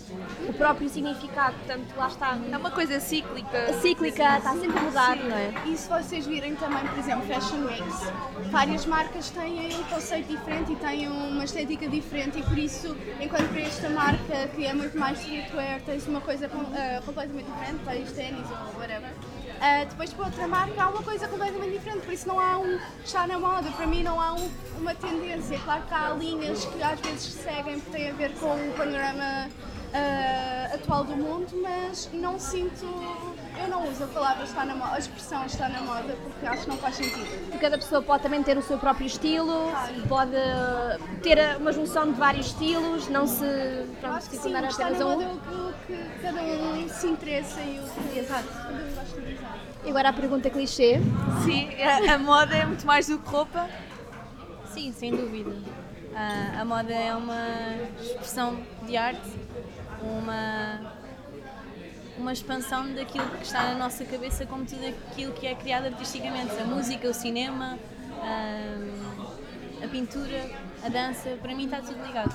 O 0.49 0.53
próprio 0.53 0.89
significado, 0.89 1.55
portanto, 1.57 1.87
lá 1.97 2.07
está. 2.09 2.39
É 2.51 2.57
uma 2.57 2.71
coisa 2.71 3.01
cíclica. 3.01 3.59
A 3.71 3.73
cíclica 3.75 4.37
está 4.39 4.53
sempre 4.55 4.79
a 4.79 4.83
mudar, 4.83 5.17
não 5.17 5.37
é? 5.37 5.53
E 5.67 5.77
se 5.77 5.89
vocês 5.89 6.27
virem 6.27 6.55
também, 6.57 6.87
por 6.87 6.99
exemplo, 6.99 7.27
Fashion 7.27 7.65
Weeks, 7.67 8.13
várias 8.51 8.87
marcas 8.87 9.31
têm 9.31 9.75
um 9.77 9.85
conceito 9.85 10.29
diferente 10.29 10.73
e 10.73 10.77
têm 10.77 11.09
uma 11.09 11.45
estética 11.45 11.89
diferente 11.89 12.39
e 12.39 12.43
por 12.43 12.59
isso, 12.59 12.97
enquanto 13.21 13.49
para 13.49 13.61
esta 13.61 13.89
marca 13.91 14.49
que 14.55 14.65
é 14.67 14.75
muito 14.75 14.99
mais 14.99 15.19
streetwear, 15.21 15.81
tens 15.83 16.07
uma 16.07 16.21
coisa 16.21 16.49
com- 16.49 16.61
ah, 16.75 17.01
completamente 17.05 17.47
diferente, 17.47 17.81
tens 17.85 18.13
ténis 18.13 18.47
ou 18.51 18.81
whatever. 18.81 19.13
Ah, 19.61 19.85
depois 19.89 20.13
para 20.13 20.27
outra 20.27 20.47
marca 20.49 20.83
há 20.83 20.89
uma 20.89 21.03
coisa 21.03 21.27
completamente 21.29 21.73
diferente, 21.73 22.05
por 22.05 22.13
isso 22.13 22.29
não 22.29 22.39
há 22.41 22.59
um 22.59 22.79
está 23.05 23.27
na 23.27 23.39
moda, 23.39 23.71
para 23.71 23.87
mim 23.87 24.03
não 24.03 24.21
há 24.21 24.33
um- 24.35 24.51
uma 24.79 24.95
tendência. 24.95 25.59
Claro 25.61 25.83
que 25.87 25.95
há 25.95 26.11
linhas 26.11 26.65
que 26.65 26.83
às 26.83 27.01
vezes 27.01 27.33
seguem 27.35 27.81
porque 27.81 27.97
têm 27.99 28.11
a 28.11 28.15
ver 28.15 28.35
com 28.35 28.55
o 28.55 28.73
panorama 28.77 29.49
ah, 29.95 30.75
atual 30.75 31.05
do 31.05 31.17
mundo, 31.17 31.49
mas 31.63 32.09
não 32.13 32.39
sinto. 32.39 32.85
Eu 33.59 33.69
não 33.69 33.89
uso 33.89 34.05
a 34.05 34.07
palavra 34.09 34.45
está 34.45 34.65
na 34.65 34.75
moda, 34.75 34.95
a 34.95 34.99
expressão 34.99 35.45
está 35.47 35.69
na 35.69 35.81
moda, 35.81 36.15
porque 36.23 36.47
acho 36.47 36.63
que 36.63 36.69
não 36.69 36.77
faz 36.77 36.97
sentido. 36.97 37.27
Porque 37.45 37.59
cada 37.59 37.79
pessoa 37.79 38.03
pode 38.03 38.23
também 38.23 38.43
ter 38.43 38.57
o 38.59 38.63
seu 38.63 38.79
próprio 38.79 39.07
estilo, 39.07 39.73
pode 40.09 40.37
ter 41.23 41.57
uma 41.57 41.73
junção 41.73 42.13
de 42.13 42.19
vários 42.19 42.47
estilos, 42.47 43.09
não 43.09 43.27
se 43.27 43.45
pronto, 44.01 44.17
acho 44.17 44.31
que 44.31 44.37
se 44.37 44.43
sim, 44.43 44.53
tornar 44.53 44.69
está 44.69 44.91
na 44.91 44.97
a 44.97 45.05
moda 45.05 45.17
um. 45.17 45.23
é 45.23 45.33
o 45.33 45.39
que, 45.39 45.55
o 45.55 45.75
que 45.87 46.23
cada 46.23 46.41
um 46.43 46.89
se 46.89 47.07
interessa 47.07 47.61
e 47.61 47.79
o 47.81 48.11
que 48.13 48.19
Exato. 48.19 48.45
de 48.45 49.35
usar. 49.35 49.59
E 49.85 49.91
agora 49.91 50.09
a 50.09 50.13
pergunta 50.13 50.51
clichê. 50.51 51.01
Sim, 51.45 51.71
a, 51.83 52.15
a 52.15 52.19
moda 52.19 52.55
é 52.57 52.67
muito 52.67 52.87
mais 52.87 53.07
do 53.07 53.19
que 53.19 53.29
roupa. 53.29 53.69
Sim, 54.73 54.93
sem 54.93 55.11
dúvida. 55.15 55.57
Ah, 56.15 56.61
a 56.61 56.65
moda 56.65 56.93
é 56.93 57.15
uma 57.15 57.45
expressão 58.01 58.59
de 58.87 58.97
arte, 58.97 59.21
uma, 60.03 60.81
uma 62.19 62.33
expansão 62.33 62.93
daquilo 62.95 63.29
que 63.31 63.45
está 63.45 63.63
na 63.63 63.75
nossa 63.75 64.05
cabeça, 64.05 64.47
como 64.47 64.65
tudo 64.65 64.87
aquilo 64.87 65.33
que 65.33 65.47
é 65.47 65.55
criado 65.55 65.87
artisticamente. 65.87 66.53
A 66.61 66.65
música, 66.65 67.09
o 67.09 67.15
cinema, 67.15 67.79
ah, 68.23 69.85
a 69.85 69.89
pintura, 69.89 70.51
a 70.83 70.89
dança, 70.89 71.31
para 71.41 71.55
mim 71.55 71.65
está 71.65 71.81
tudo 71.81 72.05
ligado. 72.05 72.35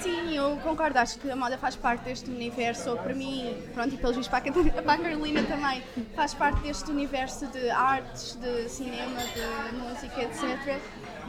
Sim, 0.00 0.34
eu 0.34 0.56
concordo, 0.58 0.98
acho 0.98 1.18
que 1.18 1.30
a 1.30 1.36
moda 1.36 1.58
faz 1.58 1.76
parte 1.76 2.04
deste 2.04 2.30
universo, 2.30 2.90
ou 2.90 2.96
para 2.96 3.14
mim, 3.14 3.56
pronto, 3.74 3.94
e 3.94 3.98
pelos 3.98 4.16
vistos 4.16 4.28
para 4.28 4.48
a 4.48 4.52
para 4.82 4.92
a 4.92 4.98
Carolina 4.98 5.42
também, 5.42 5.82
faz 6.14 6.34
parte 6.34 6.60
deste 6.60 6.90
universo 6.90 7.46
de 7.48 7.68
artes, 7.70 8.34
de 8.36 8.68
cinema, 8.68 9.20
de 9.20 9.76
música, 9.76 10.22
etc. 10.22 10.80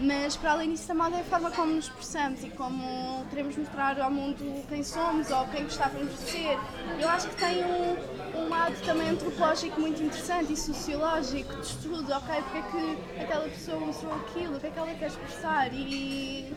Mas 0.01 0.37
para 0.37 0.51
além 0.53 0.71
disso, 0.71 0.89
a 0.91 0.95
moda 0.95 1.17
é 1.17 1.19
a 1.19 1.23
forma 1.25 1.51
como 1.51 1.73
nos 1.73 1.85
expressamos 1.85 2.41
e 2.43 2.49
como 2.51 3.25
queremos 3.29 3.57
mostrar 3.57 3.99
ao 3.99 4.09
mundo 4.09 4.63
quem 4.69 4.81
somos 4.81 5.29
ou 5.29 5.45
quem 5.47 5.65
gostávamos 5.65 6.13
de 6.13 6.31
ser. 6.31 6.57
Eu 6.99 7.09
acho 7.09 7.27
que 7.27 7.35
tem 7.35 7.65
um, 7.65 7.97
um 8.39 8.49
lado 8.49 8.75
também 8.85 9.09
antropológico 9.09 9.79
muito 9.79 10.01
interessante 10.01 10.53
e 10.53 10.57
sociológico 10.57 11.53
de 11.53 11.67
estudo, 11.67 12.13
ok, 12.13 12.43
porque 12.43 12.57
é 12.57 12.61
que 12.61 13.21
aquela 13.23 13.49
pessoa 13.49 13.89
usou 13.89 14.13
aquilo, 14.13 14.55
o 14.55 14.59
que 14.59 14.67
é 14.67 14.69
que 14.69 14.79
ela 14.79 14.93
quer 14.93 15.07
expressar 15.07 15.73
e 15.73 16.53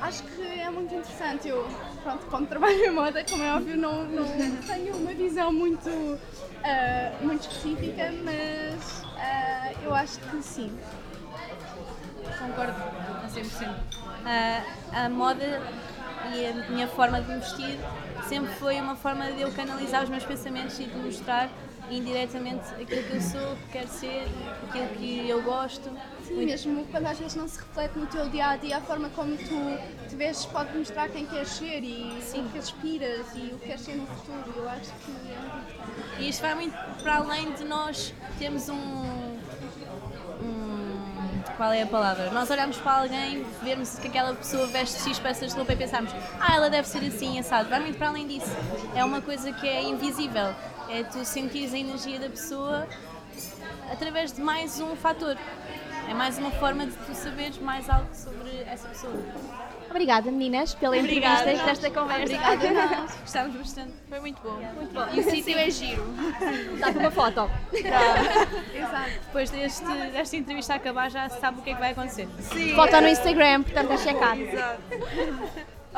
acho 0.00 0.24
que 0.24 0.42
é 0.42 0.68
muito 0.68 0.92
interessante. 0.92 1.48
Eu, 1.48 1.68
pronto, 2.02 2.26
como 2.26 2.46
trabalho 2.46 2.84
em 2.84 2.90
moda, 2.90 3.24
como 3.24 3.44
é 3.44 3.54
óbvio, 3.54 3.76
não, 3.76 4.04
não 4.04 4.56
tenho 4.66 4.96
uma 4.96 5.14
visão 5.14 5.52
muito, 5.52 6.18
ah, 6.64 7.12
muito 7.20 7.42
específica, 7.42 8.12
mas 8.24 9.04
ah, 9.18 9.72
eu 9.84 9.94
acho 9.94 10.18
que 10.18 10.42
sim. 10.42 10.72
Concordo 12.38 12.74
a 13.24 13.28
100%. 13.28 13.74
Ah, 14.24 15.04
a 15.04 15.08
moda 15.08 15.62
e 16.34 16.46
a 16.46 16.70
minha 16.70 16.88
forma 16.88 17.20
de 17.20 17.28
me 17.28 17.38
vestir 17.38 17.78
sempre 18.28 18.52
foi 18.54 18.80
uma 18.80 18.96
forma 18.96 19.30
de 19.32 19.42
eu 19.42 19.52
canalizar 19.52 20.02
os 20.02 20.08
meus 20.08 20.24
pensamentos 20.24 20.78
e 20.80 20.84
de 20.84 20.96
mostrar 20.96 21.48
indiretamente 21.90 22.64
aquilo 22.70 23.02
que 23.04 23.14
eu 23.14 23.20
sou, 23.20 23.52
o 23.52 23.56
que 23.56 23.68
quero 23.72 23.88
ser, 23.88 24.26
aquilo 24.68 24.88
que 24.96 25.28
eu 25.28 25.42
gosto. 25.42 25.90
Sim, 26.26 26.44
mesmo 26.44 26.84
quando 26.86 27.06
às 27.06 27.18
vezes 27.18 27.36
não 27.36 27.46
se 27.46 27.58
reflete 27.58 27.98
no 27.98 28.06
teu 28.06 28.28
dia 28.28 28.48
a 28.48 28.56
dia, 28.56 28.78
a 28.78 28.80
forma 28.80 29.08
como 29.10 29.36
tu 29.36 30.08
te 30.08 30.16
vês 30.16 30.44
pode 30.46 30.76
mostrar 30.76 31.08
quem 31.08 31.26
queres 31.26 31.48
ser 31.48 31.82
e 31.84 32.18
o 32.34 32.48
que 32.50 32.58
aspiras 32.58 33.26
e 33.34 33.52
o 33.54 33.58
que 33.58 33.66
queres 33.66 33.80
ser 33.82 33.96
no 33.96 34.06
futuro. 34.06 34.52
Eu 34.56 34.68
acho 34.68 34.92
que 35.04 35.10
é 35.12 35.38
muito 35.38 35.74
importante. 35.76 36.22
E 36.22 36.28
isto 36.28 36.40
vai 36.40 36.54
muito 36.54 37.02
para 37.02 37.16
além 37.16 37.52
de 37.52 37.64
nós 37.64 38.12
termos 38.38 38.68
um. 38.68 39.35
Qual 41.56 41.72
é 41.72 41.82
a 41.82 41.86
palavra? 41.86 42.30
Nós 42.30 42.50
olharmos 42.50 42.76
para 42.76 43.00
alguém, 43.00 43.44
vermos 43.62 43.98
que 43.98 44.08
aquela 44.08 44.34
pessoa 44.34 44.66
veste 44.66 45.02
X 45.02 45.18
peças 45.18 45.50
de 45.50 45.56
roupa 45.56 45.72
e 45.72 45.76
pensarmos, 45.76 46.12
ah, 46.38 46.54
ela 46.54 46.68
deve 46.68 46.86
ser 46.86 47.04
assim, 47.06 47.38
assado. 47.38 47.68
Vai 47.68 47.80
muito 47.80 47.96
para 47.96 48.08
além 48.08 48.26
disso. 48.26 48.50
É 48.94 49.04
uma 49.04 49.20
coisa 49.20 49.52
que 49.52 49.66
é 49.66 49.82
invisível. 49.82 50.54
É 50.88 51.02
tu 51.02 51.24
sentires 51.24 51.72
a 51.72 51.78
energia 51.78 52.20
da 52.20 52.28
pessoa 52.28 52.86
através 53.90 54.32
de 54.32 54.40
mais 54.40 54.80
um 54.80 54.94
fator. 54.94 55.36
É 56.08 56.14
mais 56.14 56.38
uma 56.38 56.50
forma 56.52 56.86
de 56.86 56.92
tu 56.92 57.14
saberes 57.14 57.58
mais 57.58 57.88
algo 57.88 58.08
sobre 58.12 58.62
essa 58.66 58.86
pessoa. 58.88 59.22
Obrigada, 59.96 60.30
meninas, 60.30 60.74
pela 60.74 60.94
entrevista 60.98 61.50
e 61.50 61.58
por 61.58 61.68
esta 61.70 61.90
conversa. 61.90 62.22
Obrigada, 62.24 62.70
nós. 62.70 63.16
Gostámos 63.18 63.56
bastante. 63.56 63.94
Foi 64.10 64.20
muito 64.20 64.42
bom. 64.42 64.60
Muito 64.74 64.92
bom. 64.92 65.06
E 65.10 65.20
o 65.20 65.30
sítio 65.30 65.58
é 65.58 65.70
giro. 65.70 66.04
Dá 66.78 66.92
para 66.92 67.00
uma 67.00 67.10
foto. 67.10 67.50
Exato. 67.72 69.10
Depois 69.24 69.48
deste, 69.48 69.86
desta 69.86 70.36
entrevista 70.36 70.74
acabar, 70.74 71.10
já 71.10 71.30
se 71.30 71.40
sabe 71.40 71.60
o 71.60 71.62
que 71.62 71.70
é 71.70 71.74
que 71.74 71.80
vai 71.80 71.92
acontecer. 71.92 72.28
Sim. 72.40 72.74
Foto 72.74 73.00
no 73.00 73.08
Instagram, 73.08 73.62
portanto, 73.62 73.92
a 73.92 73.96
checar. 73.96 74.38
Exato. 74.38 74.82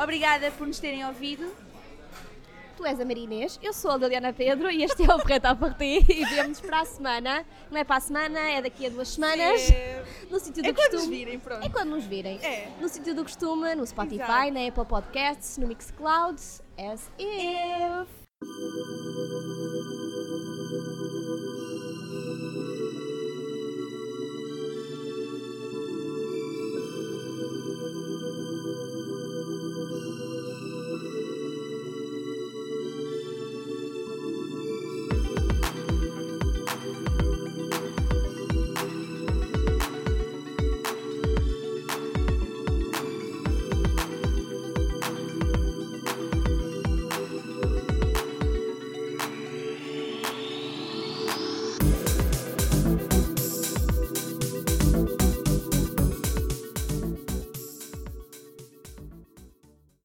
Obrigada 0.01 0.49
por 0.51 0.65
nos 0.65 0.79
terem 0.79 1.05
ouvido. 1.05 1.53
Tu 2.79 2.85
és 2.85 2.97
a 2.97 3.03
Marinês, 3.03 3.59
eu 3.61 3.73
sou 3.73 3.91
a 3.91 3.97
Liliana 3.97 4.31
Pedro 4.31 4.71
e 4.71 4.83
este 4.83 5.03
é 5.03 5.13
o 5.13 5.19
Preta 5.19 5.49
a 5.49 5.55
Partir 5.55 6.05
e 6.09 6.23
vemos 6.23 6.61
para 6.61 6.79
a 6.79 6.85
semana. 6.85 7.45
Não 7.69 7.77
é 7.77 7.83
para 7.83 7.97
a 7.97 7.99
semana, 7.99 8.39
é 8.39 8.61
daqui 8.61 8.85
a 8.85 8.89
duas 8.89 9.09
semanas. 9.09 9.69
É, 9.69 10.01
No 10.31 10.39
sítio 10.39 10.63
é 10.65 10.69
do 10.71 10.73
quando 10.73 10.93
nos 10.93 11.01
costume. 11.01 11.17
virem, 11.17 11.39
pronto. 11.39 11.65
É 11.65 11.69
quando 11.69 11.89
nos 11.89 12.05
virem. 12.05 12.39
É. 12.41 12.69
No 12.79 12.87
sítio 12.87 13.13
do 13.13 13.23
costume, 13.23 13.75
no 13.75 13.85
Spotify, 13.85 14.23
Exato. 14.23 14.51
na 14.53 14.65
Apple 14.69 14.85
Podcasts, 14.85 15.57
no 15.57 15.67
Mixcloud, 15.67 16.39
as 16.77 17.11
if. 17.19 19.08